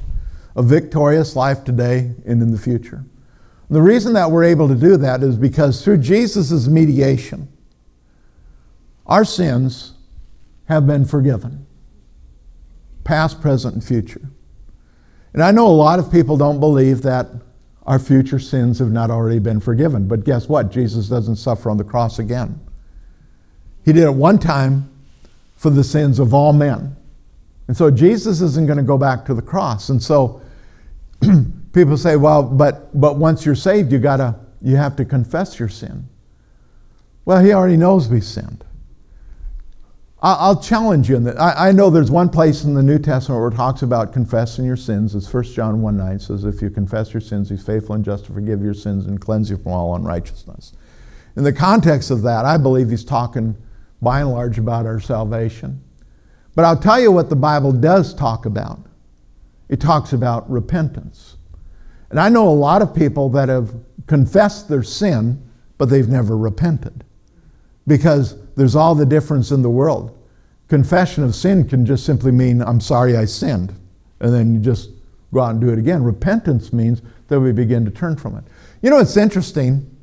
[0.56, 3.04] a victorious life today and in the future.
[3.70, 7.48] The reason that we're able to do that is because through Jesus' mediation,
[9.06, 9.92] our sins
[10.66, 11.66] have been forgiven,
[13.04, 14.30] past, present, and future.
[15.32, 17.28] And I know a lot of people don't believe that
[17.86, 20.08] our future sins have not already been forgiven.
[20.08, 20.70] But guess what?
[20.70, 22.60] Jesus doesn't suffer on the cross again.
[23.84, 24.90] He did it one time
[25.58, 26.96] for the sins of all men.
[27.66, 29.90] And so Jesus isn't going to go back to the cross.
[29.90, 30.40] And so
[31.72, 35.68] people say, well, but, but once you're saved, you, gotta, you have to confess your
[35.68, 36.08] sin.
[37.24, 38.64] Well, he already knows we sinned.
[40.20, 41.40] I'll challenge you in that.
[41.40, 44.76] I know there's one place in the New Testament where it talks about confessing your
[44.76, 45.14] sins.
[45.14, 48.24] It's 1 John 1 9 says, If you confess your sins, he's faithful and just
[48.24, 50.72] to forgive your sins and cleanse you from all unrighteousness.
[51.36, 53.56] In the context of that, I believe he's talking
[54.00, 55.82] by and large about our salvation.
[56.54, 58.80] But I'll tell you what the Bible does talk about
[59.68, 61.36] it talks about repentance.
[62.10, 63.74] And I know a lot of people that have
[64.06, 65.42] confessed their sin,
[65.76, 67.04] but they've never repented
[67.86, 70.18] because there's all the difference in the world.
[70.68, 73.74] Confession of sin can just simply mean, I'm sorry I sinned,
[74.20, 74.90] and then you just
[75.32, 76.02] go out and do it again.
[76.02, 78.44] Repentance means that we begin to turn from it.
[78.82, 79.94] You know, it's interesting.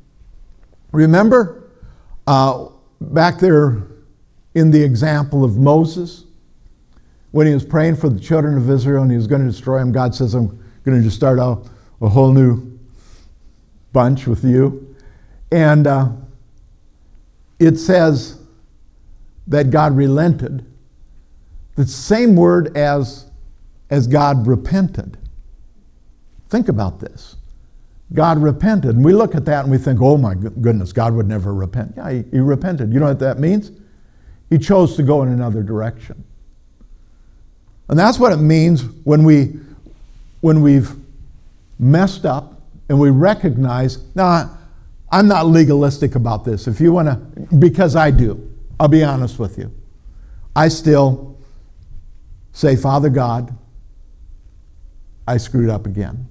[0.92, 1.70] Remember
[2.26, 2.66] uh,
[3.00, 3.82] back there
[4.54, 6.24] in the example of Moses,
[7.32, 9.78] when he was praying for the children of Israel and he was going to destroy
[9.78, 10.48] them, God says, I'm
[10.84, 11.68] going to just start out
[12.00, 12.78] a whole new
[13.92, 14.94] bunch with you.
[15.52, 16.12] And uh,
[17.58, 18.40] it says
[19.46, 20.64] that God relented.
[21.74, 23.30] The same word as,
[23.90, 25.18] as God repented.
[26.48, 27.36] Think about this.
[28.12, 28.94] God repented.
[28.94, 31.94] And we look at that and we think, oh my goodness, God would never repent.
[31.96, 32.92] Yeah, he, he repented.
[32.92, 33.72] You know what that means?
[34.48, 36.22] He chose to go in another direction.
[37.88, 39.58] And that's what it means when, we,
[40.40, 40.92] when we've
[41.78, 44.56] messed up and we recognize, now,
[45.10, 46.66] I'm not legalistic about this.
[46.66, 49.72] If you want to, because I do, I'll be honest with you.
[50.54, 51.38] I still
[52.52, 53.56] say, Father God,
[55.26, 56.28] I screwed up again.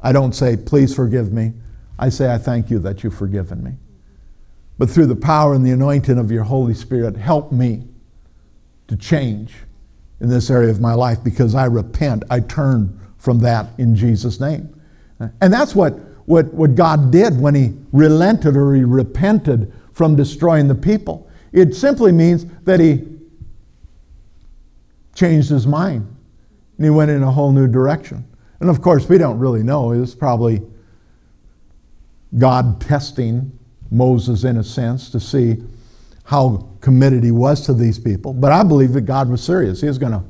[0.00, 1.52] I don't say, please forgive me.
[1.98, 3.72] I say, I thank you that you've forgiven me.
[4.78, 7.84] But through the power and the anointing of your Holy Spirit, help me
[8.86, 9.54] to change
[10.20, 12.24] in this area of my life because I repent.
[12.30, 14.74] I turn from that in Jesus' name.
[15.40, 20.68] And that's what, what, what God did when He relented or He repented from destroying
[20.68, 21.28] the people.
[21.52, 23.04] It simply means that He
[25.14, 26.06] changed His mind
[26.76, 28.24] and He went in a whole new direction.
[28.60, 29.92] And of course, we don't really know.
[29.92, 30.62] It was probably
[32.36, 33.58] God testing
[33.90, 35.62] Moses in a sense to see
[36.24, 38.34] how committed he was to these people.
[38.34, 39.80] But I believe that God was serious.
[39.80, 40.22] He was going to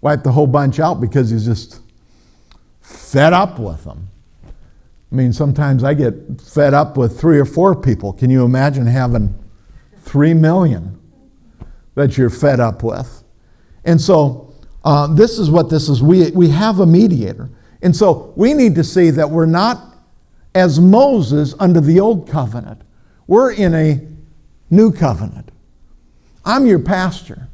[0.00, 1.80] wipe the whole bunch out because he's just
[2.80, 4.08] fed up with them.
[4.44, 8.12] I mean, sometimes I get fed up with three or four people.
[8.12, 9.34] Can you imagine having
[10.02, 10.98] three million
[11.94, 13.22] that you're fed up with?
[13.84, 14.54] And so,
[14.84, 16.02] uh, this is what this is.
[16.02, 17.48] We, we have a mediator.
[17.82, 19.88] And so, we need to see that we're not
[20.54, 22.82] as Moses under the old covenant,
[23.26, 24.00] we're in a
[24.70, 25.50] new covenant.
[26.44, 27.48] I'm your pastor,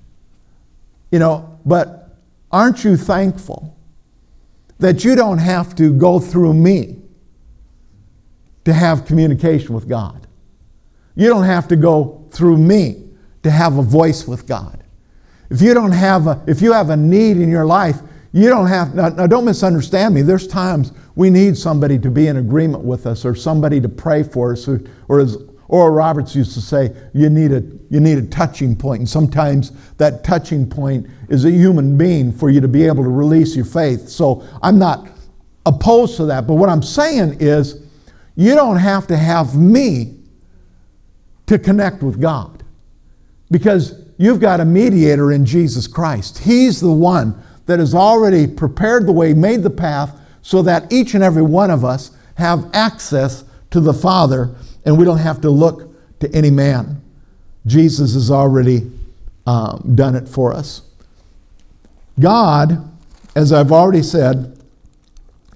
[1.10, 2.16] you know, but
[2.50, 3.76] aren't you thankful
[4.78, 6.96] that you don't have to go through me
[8.64, 10.26] to have communication with God?
[11.14, 13.02] You don't have to go through me
[13.42, 14.82] to have a voice with God.
[15.50, 18.00] If you don't have a, if you have a need in your life,
[18.35, 20.20] you don't have, now, now, don't misunderstand me.
[20.20, 24.25] There's times we need somebody to be in agreement with us or somebody to pray
[24.25, 28.18] for us, or, or as Oral Roberts used to say, you need, a, you need
[28.18, 28.99] a touching point.
[28.99, 33.09] And sometimes that touching point is a human being for you to be able to
[33.09, 34.09] release your faith.
[34.09, 35.09] So I'm not
[35.64, 36.49] opposed to that.
[36.49, 37.87] But what I'm saying is,
[38.35, 40.16] you don't have to have me
[41.47, 42.64] to connect with God
[43.53, 46.38] because you've got a mediator in Jesus Christ.
[46.38, 51.14] He's the one that has already prepared the way, made the path, so that each
[51.14, 55.50] and every one of us have access to the Father and we don't have to
[55.50, 57.00] look to any man.
[57.66, 58.90] Jesus has already
[59.46, 60.83] um, done it for us.
[62.20, 62.88] God,
[63.35, 64.59] as I've already said,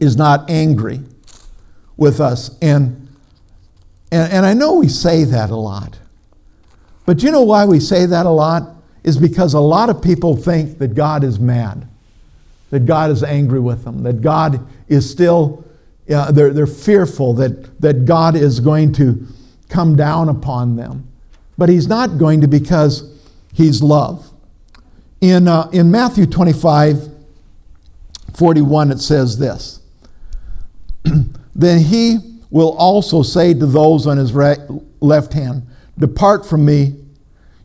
[0.01, 1.01] is not angry
[1.97, 2.57] with us.
[2.63, 3.09] And,
[4.11, 5.99] and, and I know we say that a lot.
[7.05, 8.75] But you know why we say that a lot?
[9.05, 11.88] Is because a lot of people think that God is mad
[12.71, 15.65] that God is angry with them, that God is still,
[16.11, 19.27] uh, they're, they're fearful that, that God is going to
[19.69, 21.09] come down upon them.
[21.57, 23.15] But He's not going to because
[23.53, 24.31] He's love.
[25.21, 27.09] In, uh, in Matthew 25,
[28.35, 29.81] 41, it says this
[31.55, 32.19] Then He
[32.51, 34.59] will also say to those on His right,
[35.01, 35.67] left hand,
[35.99, 36.95] Depart from me,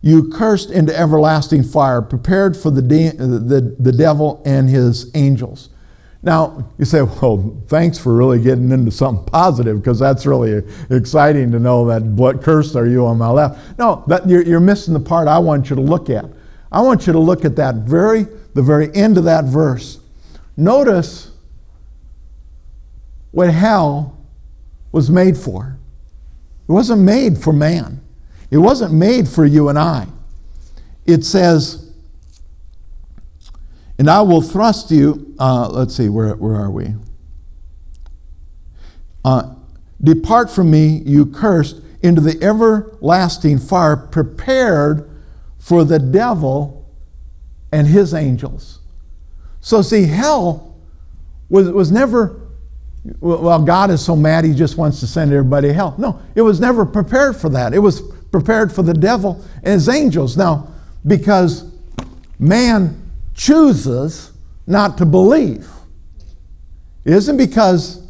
[0.06, 5.70] you cursed into everlasting fire, prepared for the, de- the, the devil and his angels.
[6.22, 11.54] Now, you say, well, thanks for really getting into something positive because that's really exciting
[11.54, 13.80] to know that what cursed are you on my left.
[13.80, 16.26] No, that, you're, you're missing the part I want you to look at.
[16.70, 20.02] I want you to look at that very, the very end of that verse.
[20.58, 21.32] Notice
[23.32, 24.18] what hell
[24.92, 25.78] was made for.
[26.68, 28.03] It wasn't made for man.
[28.54, 30.06] It wasn't made for you and I.
[31.08, 31.92] It says,
[33.98, 36.94] and I will thrust you, uh, let's see, where, where are we?
[39.26, 39.56] Uh,
[40.04, 45.10] Depart from me, you cursed, into the everlasting fire prepared
[45.58, 46.88] for the devil
[47.72, 48.82] and his angels.
[49.62, 50.78] So, see, hell
[51.50, 52.40] was, was never,
[53.20, 55.96] well, God is so mad he just wants to send everybody to hell.
[55.98, 57.74] No, it was never prepared for that.
[57.74, 60.36] It was prepared for the devil and his angels.
[60.36, 60.68] Now,
[61.06, 61.72] because
[62.40, 63.00] man
[63.34, 64.34] chooses
[64.68, 65.70] not to believe,
[67.06, 68.06] it isn't because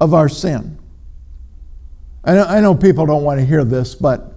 [0.00, 0.78] of our sin.
[2.24, 4.32] I know, I know people don't want to hear this, but,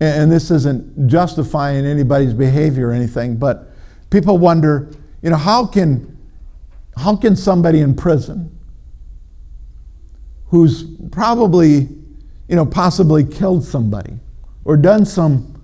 [0.00, 3.70] and this isn't justifying anybody's behavior or anything, but
[4.10, 4.90] people wonder,
[5.22, 6.18] you know, how can,
[6.96, 8.56] how can somebody in prison
[10.46, 11.88] who's probably
[12.48, 14.18] you know, possibly killed somebody
[14.64, 15.62] or done some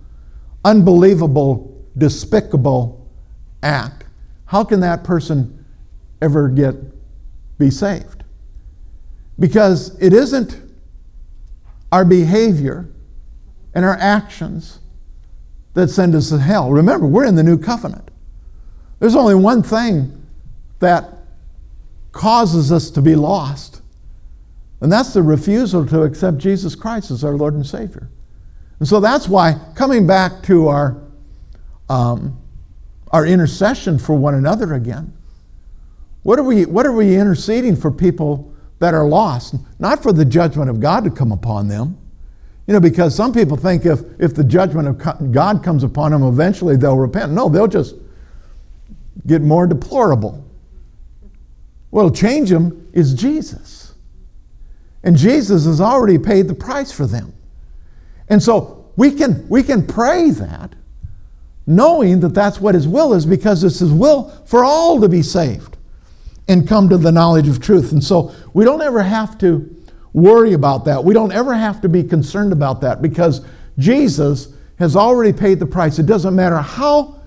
[0.64, 3.10] unbelievable, despicable
[3.62, 4.04] act,
[4.46, 5.64] how can that person
[6.20, 6.74] ever get
[7.58, 8.24] be saved?
[9.38, 10.60] Because it isn't
[11.90, 12.88] our behavior
[13.74, 14.80] and our actions
[15.74, 16.70] that send us to hell.
[16.70, 18.10] Remember, we're in the new covenant.
[19.00, 20.26] There's only one thing
[20.78, 21.10] that
[22.12, 23.73] causes us to be lost,
[24.80, 28.08] and that's the refusal to accept Jesus Christ as our Lord and Savior.
[28.78, 31.02] And so that's why, coming back to our,
[31.88, 32.40] um,
[33.10, 35.12] our intercession for one another again.
[36.22, 39.54] What are we, what are we interceding for people that are lost?
[39.78, 41.98] Not for the judgment of God to come upon them.
[42.66, 46.22] You know, because some people think if, if the judgment of God comes upon them,
[46.22, 47.32] eventually they'll repent.
[47.32, 47.94] No, they'll just
[49.26, 50.42] get more deplorable.
[51.90, 53.83] What'll change them is Jesus.
[55.04, 57.32] And Jesus has already paid the price for them.
[58.28, 60.74] And so we can, we can pray that
[61.66, 65.22] knowing that that's what His will is because it's His will for all to be
[65.22, 65.76] saved
[66.48, 67.92] and come to the knowledge of truth.
[67.92, 69.70] And so we don't ever have to
[70.14, 71.04] worry about that.
[71.04, 73.42] We don't ever have to be concerned about that because
[73.78, 75.98] Jesus has already paid the price.
[75.98, 77.20] It doesn't matter how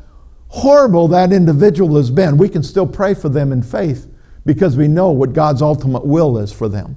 [0.49, 4.07] horrible that individual has been, we can still pray for them in faith
[4.45, 6.95] because we know what God's ultimate will is for them.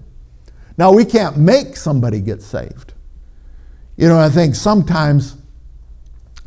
[0.80, 2.94] Now, we can't make somebody get saved.
[3.98, 5.36] You know, I think sometimes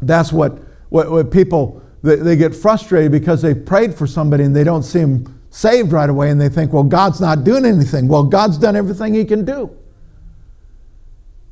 [0.02, 0.58] that's what,
[0.90, 4.82] what, what people, they, they get frustrated because they've prayed for somebody and they don't
[4.82, 8.08] see them saved right away and they think, well, God's not doing anything.
[8.08, 9.70] Well, God's done everything He can do.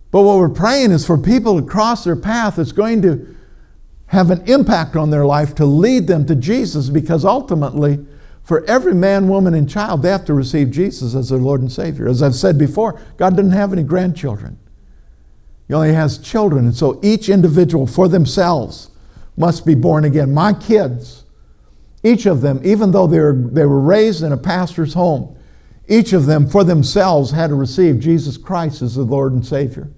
[0.09, 3.35] But what we're praying is for people to cross their path that's going to
[4.07, 8.03] have an impact on their life to lead them to Jesus because ultimately,
[8.43, 11.71] for every man, woman, and child, they have to receive Jesus as their Lord and
[11.71, 12.07] Savior.
[12.07, 14.59] As I've said before, God doesn't have any grandchildren,
[15.67, 16.65] He only has children.
[16.65, 18.89] And so each individual for themselves
[19.37, 20.33] must be born again.
[20.33, 21.23] My kids,
[22.03, 25.37] each of them, even though they were, they were raised in a pastor's home,
[25.87, 29.89] each of them for themselves had to receive Jesus Christ as the Lord and Savior.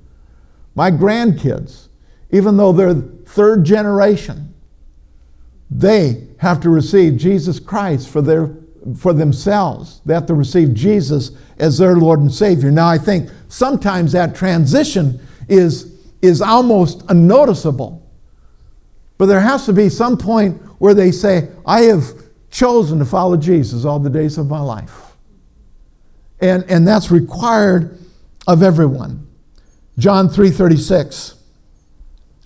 [0.76, 1.88] My grandkids,
[2.32, 4.53] even though they're third generation,
[5.76, 8.56] they have to receive Jesus Christ for, their,
[8.96, 10.02] for themselves.
[10.06, 12.70] They have to receive Jesus as their Lord and Savior.
[12.70, 15.20] Now, I think sometimes that transition
[15.50, 18.08] is, is almost unnoticeable.
[19.18, 22.06] But there has to be some point where they say, I have
[22.52, 25.14] chosen to follow Jesus all the days of my life.
[26.40, 27.98] And, and that's required
[28.48, 29.28] of everyone.
[29.98, 31.36] John 3:36.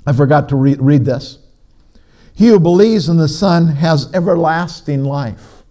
[0.06, 1.40] I forgot to read, read this.
[2.38, 5.64] He who believes in the Son has everlasting life.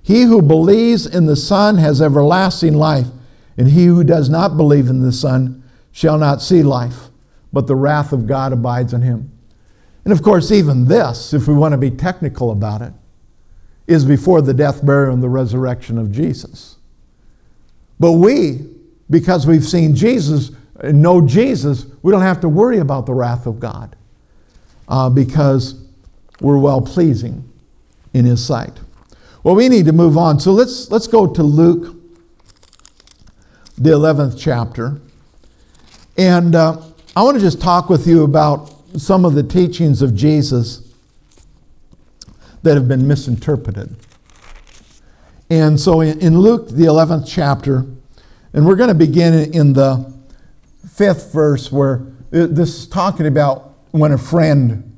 [0.00, 3.08] He who believes in the Son has everlasting life,
[3.58, 7.08] and he who does not believe in the Son shall not see life,
[7.52, 9.32] but the wrath of God abides on him.
[10.04, 12.92] And of course, even this, if we want to be technical about it,
[13.88, 16.76] is before the death, burial, and the resurrection of Jesus.
[17.98, 18.68] But we,
[19.10, 23.46] because we've seen Jesus, and know Jesus, we don't have to worry about the wrath
[23.46, 23.96] of God
[24.88, 25.82] uh, because
[26.40, 27.48] we're well pleasing
[28.12, 28.78] in His sight.
[29.42, 30.38] Well, we need to move on.
[30.38, 31.96] So let's, let's go to Luke,
[33.76, 35.00] the 11th chapter.
[36.16, 36.80] And uh,
[37.16, 40.92] I want to just talk with you about some of the teachings of Jesus
[42.62, 43.96] that have been misinterpreted.
[45.50, 47.84] And so in, in Luke, the 11th chapter,
[48.52, 50.12] and we're going to begin in the
[50.88, 54.94] fifth verse where this is talking about when a friend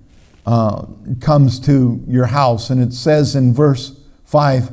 [0.46, 0.86] uh,
[1.20, 2.70] comes to your house.
[2.70, 4.70] And it says in verse 5,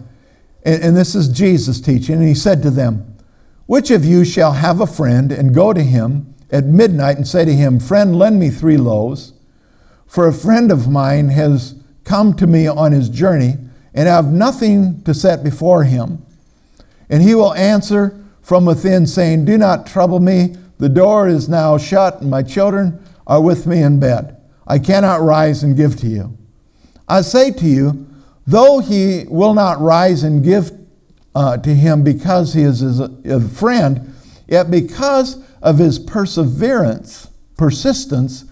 [0.64, 3.18] and, and this is Jesus teaching, and he said to them,
[3.68, 6.32] Which of you shall have a friend and go to him?
[6.52, 9.34] at midnight and say to him, Friend, lend me three loaves,
[10.06, 13.54] for a friend of mine has come to me on his journey,
[13.94, 16.26] and I have nothing to set before him.
[17.10, 20.56] And he will answer from within, saying, Do not trouble me.
[20.78, 24.36] The door is now shut, and my children are with me in bed.
[24.68, 26.38] I cannot rise and give to you.
[27.08, 28.06] I say to you,
[28.46, 30.72] though he will not rise and give
[31.34, 34.14] uh, to him because he is a friend,
[34.50, 38.44] yet because of his perseverance, persistence,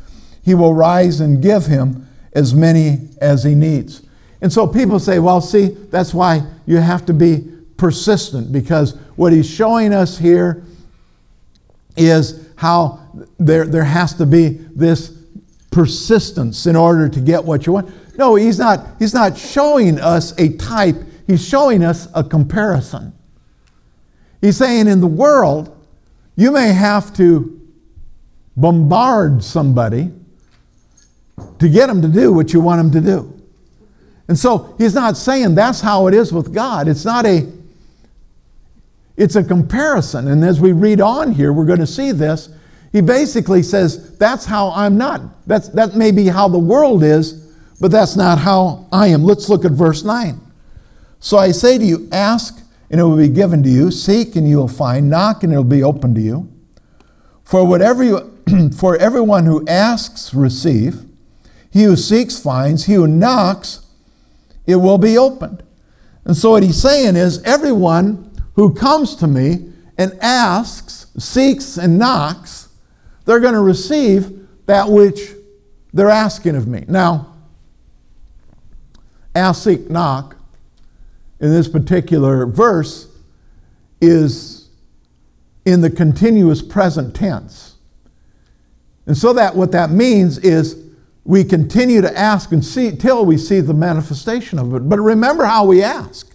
[0.45, 4.01] he will rise and give him as many as he needs.
[4.39, 9.33] And so people say, well, see, that's why you have to be persistent because what
[9.33, 10.63] he's showing us here
[11.97, 12.99] is how
[13.39, 15.17] there, there has to be this
[15.71, 18.17] persistence in order to get what you want.
[18.17, 23.13] No, he's not, he's not showing us a type, he's showing us a comparison.
[24.41, 25.73] He's saying in the world,
[26.35, 27.65] you may have to
[28.57, 30.11] bombard somebody
[31.59, 33.41] to get them to do what you want them to do.
[34.27, 36.89] And so he's not saying that's how it is with God.
[36.89, 37.49] It's not a
[39.19, 40.29] it's a comparison.
[40.29, 42.49] And as we read on here, we're going to see this.
[42.93, 45.45] He basically says, That's how I'm not.
[45.45, 47.33] That's, that may be how the world is,
[47.81, 49.23] but that's not how I am.
[49.23, 50.39] Let's look at verse 9.
[51.19, 53.91] So I say to you, ask and it will be given to you.
[53.91, 55.09] Seek and you will find.
[55.09, 56.51] Knock and it will be open to you.
[57.43, 58.39] For whatever you,
[58.77, 61.05] for everyone who asks, receive.
[61.71, 63.85] He who seeks finds, he who knocks,
[64.65, 65.61] it will be opened.
[66.23, 68.28] And so what he's saying is everyone
[68.59, 72.67] who comes to me and asks, seeks, and knocks,
[73.23, 75.31] they're going to receive that which
[75.93, 76.83] they're asking of me.
[76.89, 77.35] Now,
[79.33, 80.35] ask, seek, knock
[81.39, 83.07] in this particular verse
[84.01, 84.67] is
[85.63, 87.77] in the continuous present tense.
[89.05, 90.85] And so that what that means is
[91.23, 94.89] we continue to ask and see till we see the manifestation of it.
[94.89, 96.28] But remember how we ask.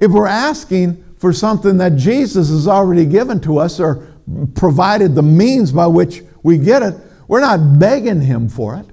[0.00, 4.08] If we're asking for something that Jesus has already given to us or
[4.54, 6.94] provided the means by which we get it,
[7.28, 8.86] we're not begging Him for it.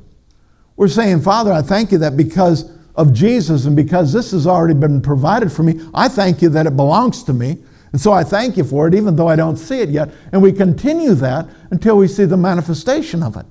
[0.76, 4.74] We're saying, Father, I thank you that because of Jesus and because this has already
[4.74, 7.58] been provided for me, I thank you that it belongs to me.
[7.94, 10.12] And so I thank you for it, even though I don't see it yet.
[10.32, 13.46] And we continue that until we see the manifestation of it.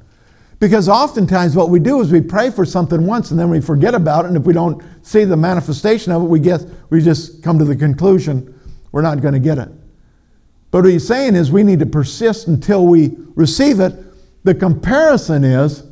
[0.58, 3.94] Because oftentimes what we do is we pray for something once and then we forget
[3.94, 4.28] about it.
[4.28, 7.64] And if we don't see the manifestation of it, we, get, we just come to
[7.64, 8.52] the conclusion
[8.92, 9.68] we're not going to get it.
[10.70, 13.92] But what he's saying is we need to persist until we receive it.
[14.44, 15.82] The comparison is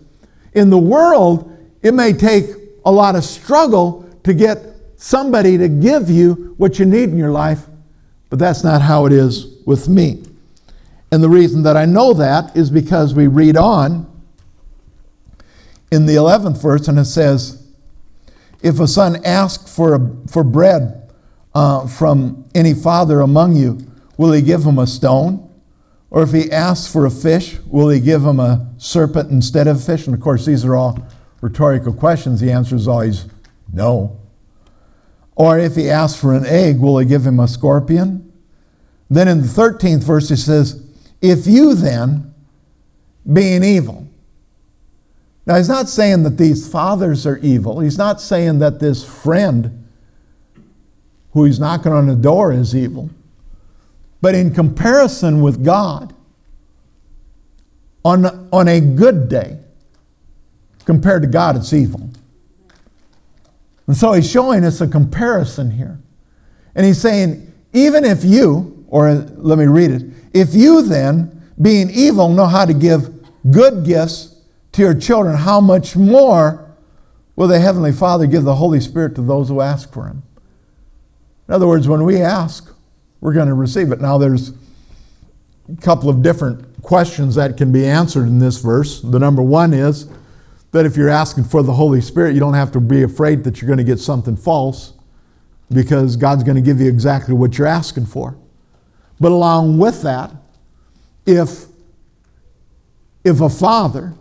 [0.55, 1.51] in the world,
[1.83, 2.47] it may take
[2.87, 4.59] a lot of struggle to get
[4.97, 7.67] somebody to give you what you need in your life,
[8.31, 10.23] but that's not how it is with me.
[11.13, 14.11] And the reason that I know that is because we read on
[15.95, 17.65] in the 11th verse, and it says,
[18.63, 21.13] If a son asks for, for bread
[21.55, 23.79] uh, from any father among you,
[24.17, 25.41] will he give him a stone?
[26.11, 29.77] Or if he asks for a fish, will he give him a serpent instead of
[29.77, 30.07] a fish?
[30.07, 30.99] And of course, these are all
[31.41, 32.41] rhetorical questions.
[32.41, 33.27] The answer is always
[33.73, 34.19] no.
[35.37, 38.33] Or if he asks for an egg, will he give him a scorpion?
[39.11, 40.85] Then in the 13th verse, he says,
[41.21, 42.35] If you then,
[43.33, 44.09] being evil,
[45.47, 47.81] now, he's not saying that these fathers are evil.
[47.81, 49.87] He's not saying that this friend
[51.33, 53.11] who he's knocking on the door is evil.
[54.23, 56.15] But in comparison with God,
[58.05, 59.59] on, on a good day,
[60.87, 62.09] compared to God, it's evil.
[63.87, 65.99] And so he's showing us a comparison here.
[66.75, 71.91] And he's saying, even if you, or let me read it, if you then, being
[71.91, 73.11] evil, know how to give
[73.51, 74.34] good gifts
[74.75, 76.69] to your children, how much more
[77.37, 80.25] will the Heavenly Father give the Holy Spirit to those who ask for Him?
[81.47, 82.75] In other words, when we ask,
[83.21, 84.01] we're going to receive it.
[84.01, 84.53] Now, there's
[85.73, 89.01] a couple of different questions that can be answered in this verse.
[89.01, 90.09] The number one is
[90.73, 93.61] that if you're asking for the Holy Spirit, you don't have to be afraid that
[93.61, 94.95] you're going to get something false
[95.71, 98.37] because God's going to give you exactly what you're asking for.
[99.21, 100.33] But along with that,
[101.27, 101.67] if,
[103.23, 104.15] if a father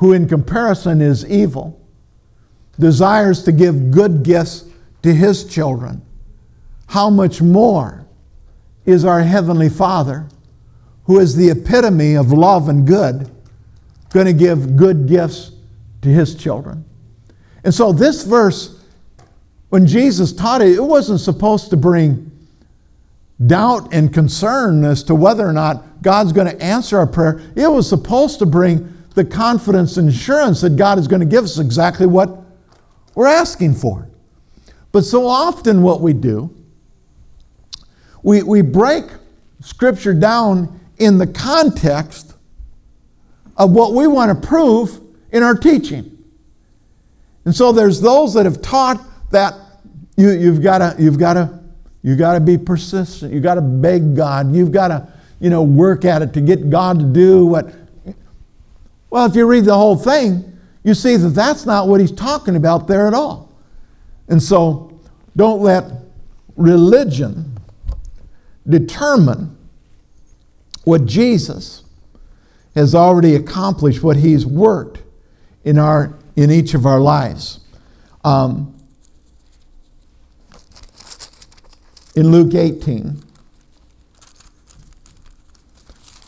[0.00, 1.78] who in comparison is evil,
[2.78, 4.64] desires to give good gifts
[5.02, 6.00] to his children,
[6.86, 8.06] how much more
[8.86, 10.26] is our Heavenly Father,
[11.04, 13.30] who is the epitome of love and good,
[14.08, 15.52] going to give good gifts
[16.00, 16.82] to his children?
[17.62, 18.82] And so, this verse,
[19.68, 22.30] when Jesus taught it, it wasn't supposed to bring
[23.46, 27.42] doubt and concern as to whether or not God's going to answer our prayer.
[27.54, 31.44] It was supposed to bring the confidence and assurance that God is going to give
[31.44, 32.38] us exactly what
[33.14, 34.08] we're asking for.
[34.92, 36.54] But so often, what we do,
[38.22, 39.04] we, we break
[39.60, 42.34] Scripture down in the context
[43.56, 45.00] of what we want to prove
[45.32, 46.18] in our teaching.
[47.44, 49.54] And so there's those that have taught that
[50.16, 51.60] you, you've got to you've to
[52.02, 53.32] you got to be persistent.
[53.32, 54.54] You've got to beg God.
[54.54, 55.08] You've got to
[55.40, 57.79] you know work at it to get God to do what
[59.10, 62.56] well, if you read the whole thing, you see that that's not what he's talking
[62.56, 63.52] about there at all.
[64.28, 65.00] And so
[65.36, 65.84] don't let
[66.56, 67.58] religion
[68.68, 69.56] determine
[70.84, 71.82] what Jesus
[72.74, 75.02] has already accomplished, what he's worked
[75.64, 77.60] in, our, in each of our lives.
[78.24, 78.76] Um,
[82.14, 83.22] in Luke 18,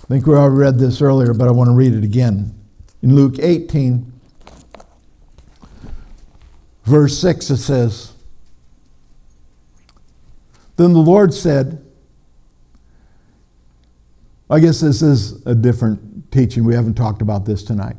[0.02, 2.61] I think we already read this earlier, but I want to read it again.
[3.02, 4.12] In Luke 18,
[6.84, 8.12] verse 6, it says,
[10.76, 11.84] Then the Lord said,
[14.48, 16.64] I guess this is a different teaching.
[16.64, 17.96] We haven't talked about this tonight.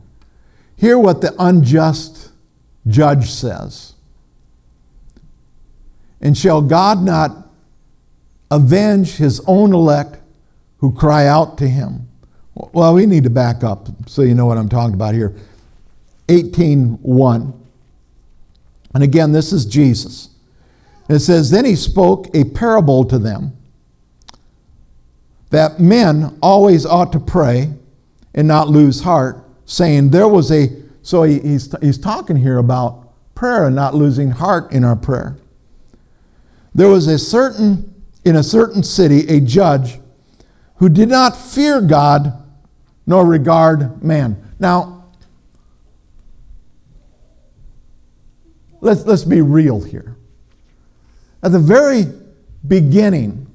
[0.77, 2.31] Hear what the unjust
[2.87, 3.93] judge says.
[6.21, 7.49] And shall God not
[8.49, 10.19] avenge his own elect
[10.77, 12.07] who cry out to him?
[12.55, 15.35] Well, we need to back up so you know what I'm talking about here.
[16.29, 17.59] 18 1.
[18.93, 20.29] And again, this is Jesus.
[21.09, 23.57] it says, Then he spoke a parable to them
[25.49, 27.71] that men always ought to pray
[28.33, 30.69] and not lose heart, saying, There was a,
[31.01, 35.37] so he, he's, he's talking here about prayer and not losing heart in our prayer.
[36.75, 37.93] There was a certain,
[38.23, 39.99] in a certain city, a judge
[40.77, 42.42] who did not fear God
[43.05, 44.41] nor regard man.
[44.59, 45.05] Now,
[48.81, 50.15] let's, let's be real here.
[51.41, 52.05] At the very
[52.65, 53.47] beginning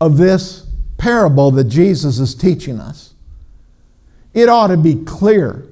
[0.00, 0.66] of this
[0.96, 3.14] parable that Jesus is teaching us,
[4.32, 5.66] it ought to be clear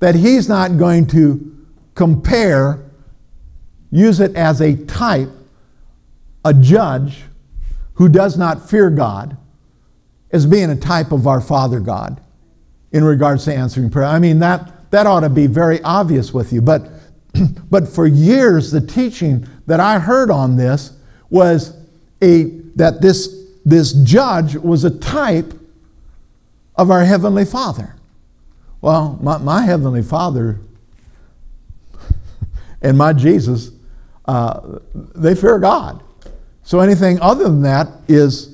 [0.00, 2.84] that he's not going to compare,
[3.90, 5.28] use it as a type,
[6.44, 7.22] a judge
[7.94, 9.36] who does not fear God
[10.30, 12.20] as being a type of our Father God
[12.92, 14.06] in regards to answering prayer.
[14.06, 16.60] I mean, that, that ought to be very obvious with you.
[16.60, 16.88] But,
[17.70, 20.92] but for years, the teaching that I heard on this
[21.30, 21.76] was
[22.22, 22.44] a,
[22.76, 25.52] that this, this judge was a type
[26.76, 27.94] of our Heavenly Father.
[28.80, 30.60] Well, my, my Heavenly Father
[32.82, 33.72] and my Jesus,
[34.26, 36.02] uh, they fear God.
[36.62, 38.47] So anything other than that is,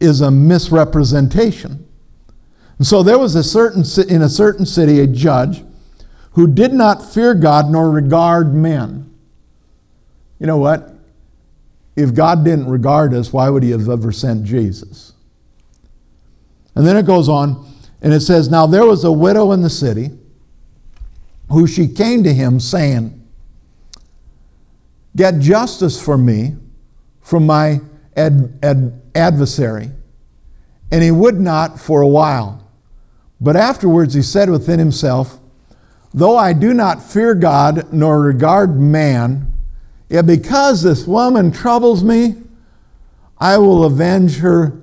[0.00, 1.86] is a misrepresentation.
[2.78, 5.64] And so there was a certain in a certain city a judge
[6.32, 9.10] who did not fear God nor regard men.
[10.38, 10.92] You know what?
[11.96, 15.14] If God didn't regard us, why would he have ever sent Jesus?
[16.74, 17.66] And then it goes on,
[18.02, 20.10] and it says, Now there was a widow in the city
[21.48, 23.26] who she came to him saying,
[25.16, 26.56] Get justice for me
[27.22, 27.80] from my
[28.14, 29.90] ad, ad, adversary.
[30.90, 32.66] And he would not for a while.
[33.40, 35.38] But afterwards he said within himself,
[36.14, 39.52] Though I do not fear God nor regard man,
[40.08, 42.36] yet because this woman troubles me,
[43.38, 44.80] I will avenge her,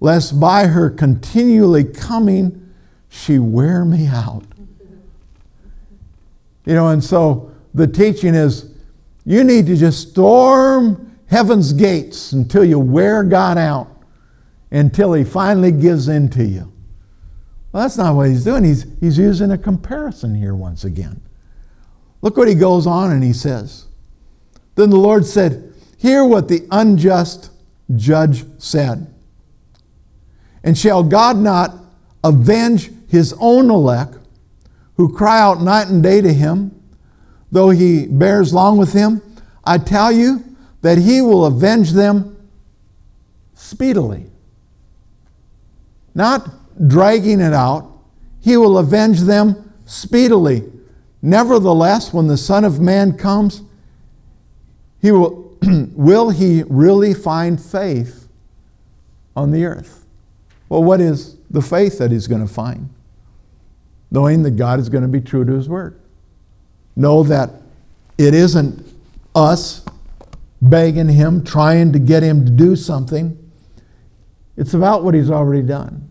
[0.00, 2.74] lest by her continually coming
[3.08, 4.44] she wear me out.
[6.66, 8.70] You know, and so the teaching is
[9.24, 13.88] you need to just storm heaven's gates until you wear God out,
[14.70, 16.72] until He finally gives in to you.
[17.72, 18.64] Well, that's not what He's doing.
[18.64, 21.20] He's, he's using a comparison here once again.
[22.22, 23.86] Look what He goes on and He says.
[24.76, 27.50] Then the Lord said, Hear what the unjust
[27.94, 29.12] judge said.
[30.62, 31.74] And shall God not
[32.22, 34.18] avenge his own elect,
[34.96, 36.72] who cry out night and day to him,
[37.52, 39.22] though he bears long with him?
[39.64, 40.44] I tell you,
[40.86, 42.48] that he will avenge them
[43.54, 44.26] speedily.
[46.14, 46.48] Not
[46.86, 47.90] dragging it out,
[48.40, 50.62] he will avenge them speedily.
[51.20, 53.62] Nevertheless, when the Son of Man comes,
[55.02, 55.58] he will,
[55.96, 58.28] will he really find faith
[59.34, 60.06] on the earth?
[60.68, 62.90] Well, what is the faith that he's going to find?
[64.12, 65.98] Knowing that God is going to be true to his word.
[66.94, 67.50] Know that
[68.18, 68.86] it isn't
[69.34, 69.84] us
[70.70, 73.36] begging him, trying to get him to do something.
[74.56, 76.08] It's about what he's already done.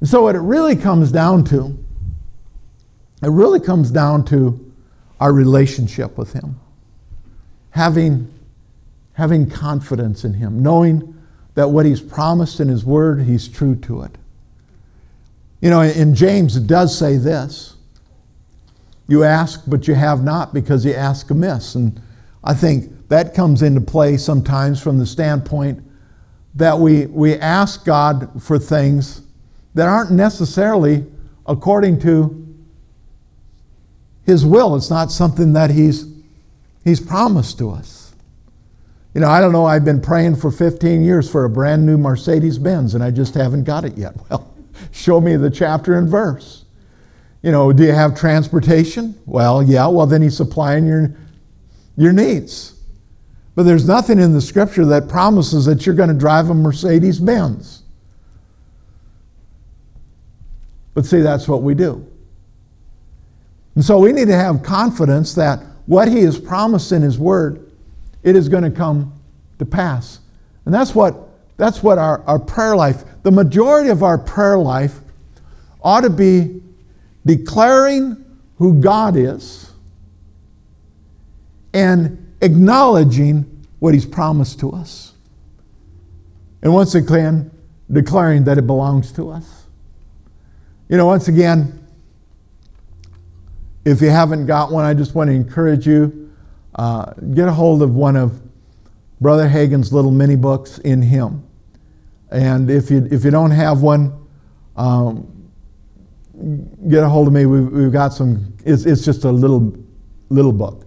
[0.00, 1.76] And so, what it really comes down to,
[3.22, 4.72] it really comes down to
[5.20, 6.60] our relationship with him.
[7.70, 8.32] Having,
[9.14, 11.14] having confidence in him, knowing
[11.54, 14.16] that what he's promised in his word, he's true to it.
[15.60, 17.74] You know, in James, it does say this
[19.08, 21.74] You ask, but you have not because you ask amiss.
[21.74, 22.00] And
[22.44, 25.82] I think that comes into play sometimes from the standpoint
[26.54, 29.22] that we, we ask God for things
[29.74, 31.06] that aren't necessarily
[31.46, 32.56] according to
[34.24, 34.76] His will.
[34.76, 36.06] It's not something that He's,
[36.84, 38.12] he's promised to us.
[39.14, 41.96] You know, I don't know, I've been praying for 15 years for a brand new
[41.96, 44.14] Mercedes Benz and I just haven't got it yet.
[44.30, 44.54] Well,
[44.92, 46.64] show me the chapter and verse.
[47.42, 49.18] You know, do you have transportation?
[49.26, 51.14] Well, yeah, well, then He's supplying your,
[51.96, 52.77] your needs.
[53.58, 57.18] But there's nothing in the scripture that promises that you're going to drive a Mercedes
[57.18, 57.82] Benz.
[60.94, 62.06] But see, that's what we do.
[63.74, 67.68] And so we need to have confidence that what he has promised in his word,
[68.22, 69.12] it is going to come
[69.58, 70.20] to pass.
[70.64, 71.16] And that's what,
[71.56, 75.00] that's what our, our prayer life, the majority of our prayer life
[75.82, 76.62] ought to be
[77.26, 78.24] declaring
[78.58, 79.72] who God is
[81.74, 85.12] and acknowledging what He's promised to us.
[86.62, 87.50] And once again,
[87.90, 89.66] declaring that it belongs to us.
[90.88, 91.78] You know, once again,
[93.84, 96.30] If you haven't got one, I just want to encourage you
[96.74, 98.38] uh, get a hold of one of
[99.20, 101.42] Brother Hagin's little mini books in him.
[102.30, 104.26] And if you, if you don't have one,
[104.76, 105.50] um,
[106.88, 107.46] get a hold of me.
[107.46, 109.74] We've, we've got some, it's, it's just a little,
[110.28, 110.84] little book.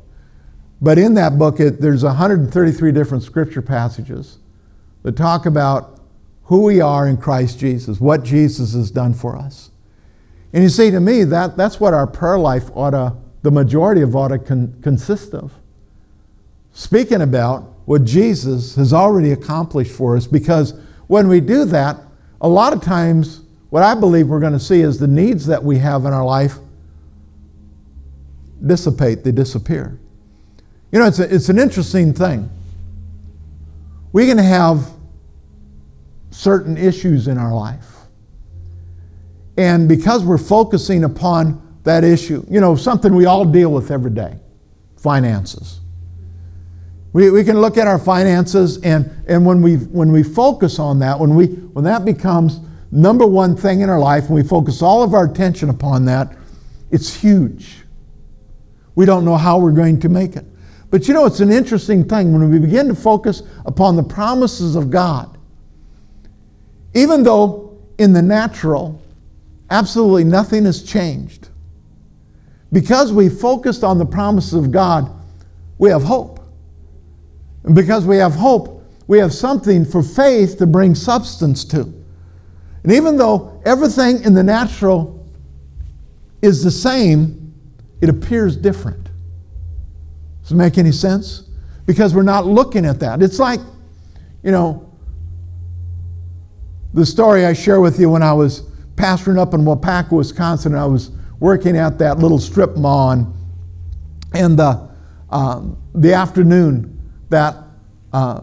[0.82, 4.40] But in that book, there's 133 different scripture passages
[5.04, 6.00] that talk about
[6.46, 9.70] who we are in Christ Jesus, what Jesus has done for us.
[10.54, 14.02] And you see, to me, that, that's what our prayer life ought to, the majority
[14.02, 15.54] of ought to con- consist of.
[16.74, 20.74] Speaking about what Jesus has already accomplished for us, because
[21.08, 21.98] when we do that,
[22.42, 25.64] a lot of times what I believe we're going to see is the needs that
[25.64, 26.58] we have in our life
[28.66, 30.01] dissipate, they disappear.
[30.92, 32.50] You know, it's, a, it's an interesting thing.
[34.12, 34.89] We can have
[36.32, 37.88] certain issues in our life.
[39.58, 44.12] And because we're focusing upon that issue, you know, something we all deal with every
[44.12, 44.38] day
[44.98, 45.80] finances.
[47.14, 51.00] We, we can look at our finances, and, and when, we, when we focus on
[51.00, 52.60] that, when, we, when that becomes
[52.92, 56.38] number one thing in our life, and we focus all of our attention upon that,
[56.92, 57.80] it's huge.
[58.96, 60.46] We don't know how we're going to make it.
[60.92, 64.76] But you know, it's an interesting thing when we begin to focus upon the promises
[64.76, 65.38] of God.
[66.94, 69.02] Even though in the natural,
[69.70, 71.48] absolutely nothing has changed.
[72.74, 75.10] Because we focused on the promises of God,
[75.78, 76.42] we have hope.
[77.64, 81.82] And because we have hope, we have something for faith to bring substance to.
[82.84, 85.26] And even though everything in the natural
[86.42, 87.54] is the same,
[88.02, 89.11] it appears different.
[90.52, 91.43] Does it make any sense?
[91.86, 93.22] Because we're not looking at that.
[93.22, 93.62] It's like,
[94.43, 94.93] you know,
[96.93, 98.64] the story I share with you when I was
[98.95, 103.12] pastoring up in Waupaca, Wisconsin, and I was working at that little strip mall.
[103.12, 103.34] And,
[104.34, 104.89] and the,
[105.30, 106.99] um, the afternoon
[107.30, 107.56] that
[108.12, 108.41] uh,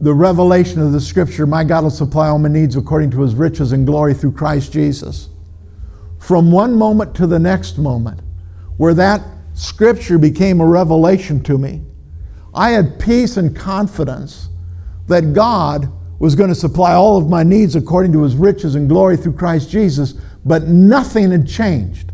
[0.00, 3.34] the revelation of the scripture, my God will supply all my needs according to his
[3.34, 5.28] riches and glory through Christ Jesus.
[6.20, 8.20] From one moment to the next moment,
[8.78, 9.20] where that
[9.60, 11.82] scripture became a revelation to me,
[12.54, 14.48] I had peace and confidence
[15.06, 18.88] that God was going to supply all of my needs according to his riches and
[18.88, 20.14] glory through Christ Jesus,
[20.46, 22.10] but nothing had changed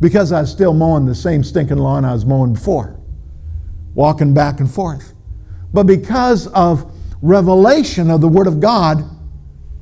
[0.00, 3.00] because I was still mowing the same stinking lawn I was mowing before,
[3.94, 5.14] walking back and forth.
[5.74, 9.04] But because of revelation of the Word of God,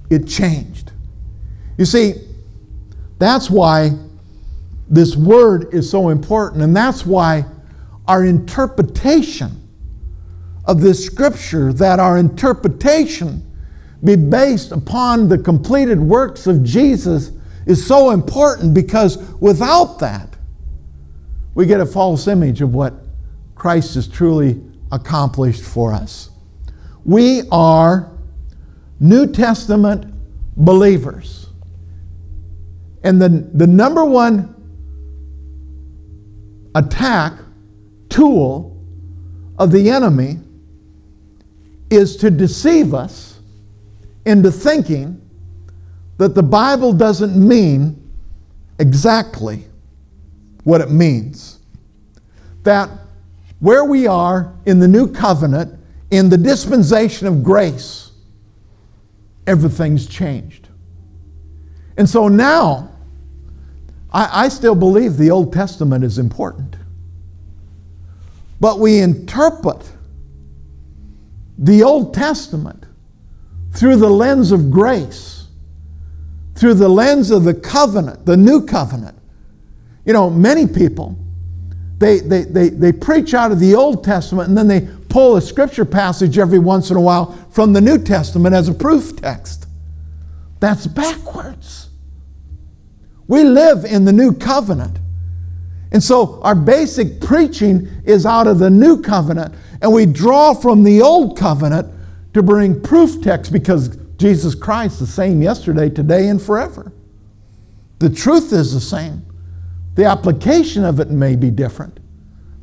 [0.08, 0.92] it changed.
[1.76, 2.14] You see,
[3.18, 3.90] that's why
[4.88, 7.44] this Word is so important, and that's why
[8.06, 9.62] our interpretation
[10.64, 13.42] of this Scripture, that our interpretation
[14.04, 17.32] be based upon the completed works of Jesus,
[17.66, 20.36] is so important because without that,
[21.54, 22.94] we get a false image of what
[23.54, 24.60] Christ has truly
[24.92, 26.30] accomplished for us.
[27.04, 28.12] We are
[29.00, 30.12] New Testament
[30.56, 31.48] believers.
[33.02, 34.55] And the, the number one
[36.76, 37.32] attack
[38.10, 38.76] tool
[39.58, 40.38] of the enemy
[41.90, 43.40] is to deceive us
[44.26, 45.20] into thinking
[46.18, 48.02] that the Bible doesn't mean
[48.78, 49.64] exactly
[50.64, 51.60] what it means.
[52.64, 52.90] That
[53.60, 55.78] where we are in the new covenant,
[56.10, 58.10] in the dispensation of grace,
[59.46, 60.68] everything's changed.
[61.96, 62.95] And so now,
[64.16, 66.76] I, I, still believe the Old Testament is important.
[68.60, 69.92] But we interpret
[71.58, 72.84] the Old Testament
[73.72, 75.48] through the lens of grace,
[76.54, 79.18] through the lens of the covenant, the new covenant.
[80.06, 81.18] You know, many people
[81.98, 85.40] they, they, they, they preach out of the Old Testament and then they pull a
[85.40, 89.66] scripture passage every once in a while from the New Testament as a proof text.
[90.60, 91.85] That's backwards.
[93.28, 94.98] We live in the new covenant.
[95.92, 100.82] And so our basic preaching is out of the new covenant, and we draw from
[100.82, 101.92] the old covenant
[102.34, 106.92] to bring proof text because Jesus Christ is the same yesterday, today, and forever.
[107.98, 109.24] The truth is the same.
[109.94, 111.98] The application of it may be different,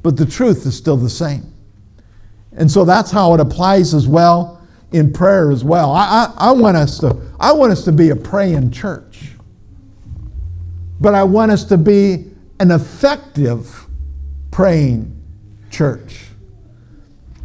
[0.03, 1.51] but the truth is still the same.
[2.55, 4.61] And so that's how it applies as well
[4.91, 5.91] in prayer as well.
[5.91, 9.31] I, I, I, want us to, I want us to be a praying church,
[11.03, 12.31] but I want us to be
[12.61, 13.87] an effective
[14.51, 15.21] praying
[15.69, 16.25] church.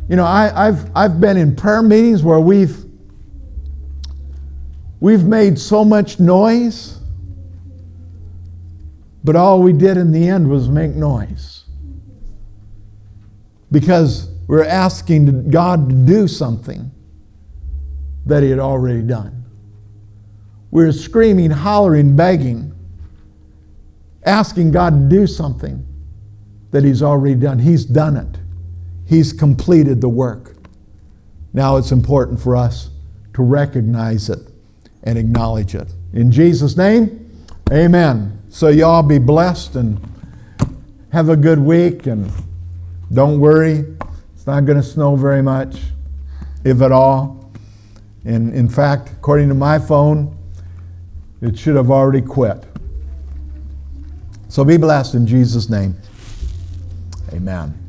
[0.09, 2.85] You know, I, have I've been in prayer meetings where we've,
[5.01, 6.99] we've made so much noise
[9.25, 11.65] But all we did in the end was make noise.
[13.71, 16.91] Because we're asking God to do something
[18.27, 19.45] that He had already done.
[20.71, 22.75] We're screaming, hollering, begging,
[24.29, 25.85] asking God to do something
[26.71, 27.59] that He's already done.
[27.59, 28.39] He's done it,
[29.07, 30.55] He's completed the work.
[31.53, 32.91] Now it's important for us
[33.35, 34.41] to recognize it
[35.03, 35.93] and acknowledge it.
[36.13, 37.31] In Jesus' name,
[37.73, 38.43] amen.
[38.51, 40.01] So, y'all be blessed and
[41.13, 42.31] have a good week and
[43.13, 43.85] don't worry.
[44.35, 45.81] It's not going to snow very much,
[46.65, 47.51] if at all.
[48.25, 50.37] And in fact, according to my phone,
[51.41, 52.65] it should have already quit.
[54.49, 55.97] So be blessed in Jesus' name.
[57.33, 57.88] Amen.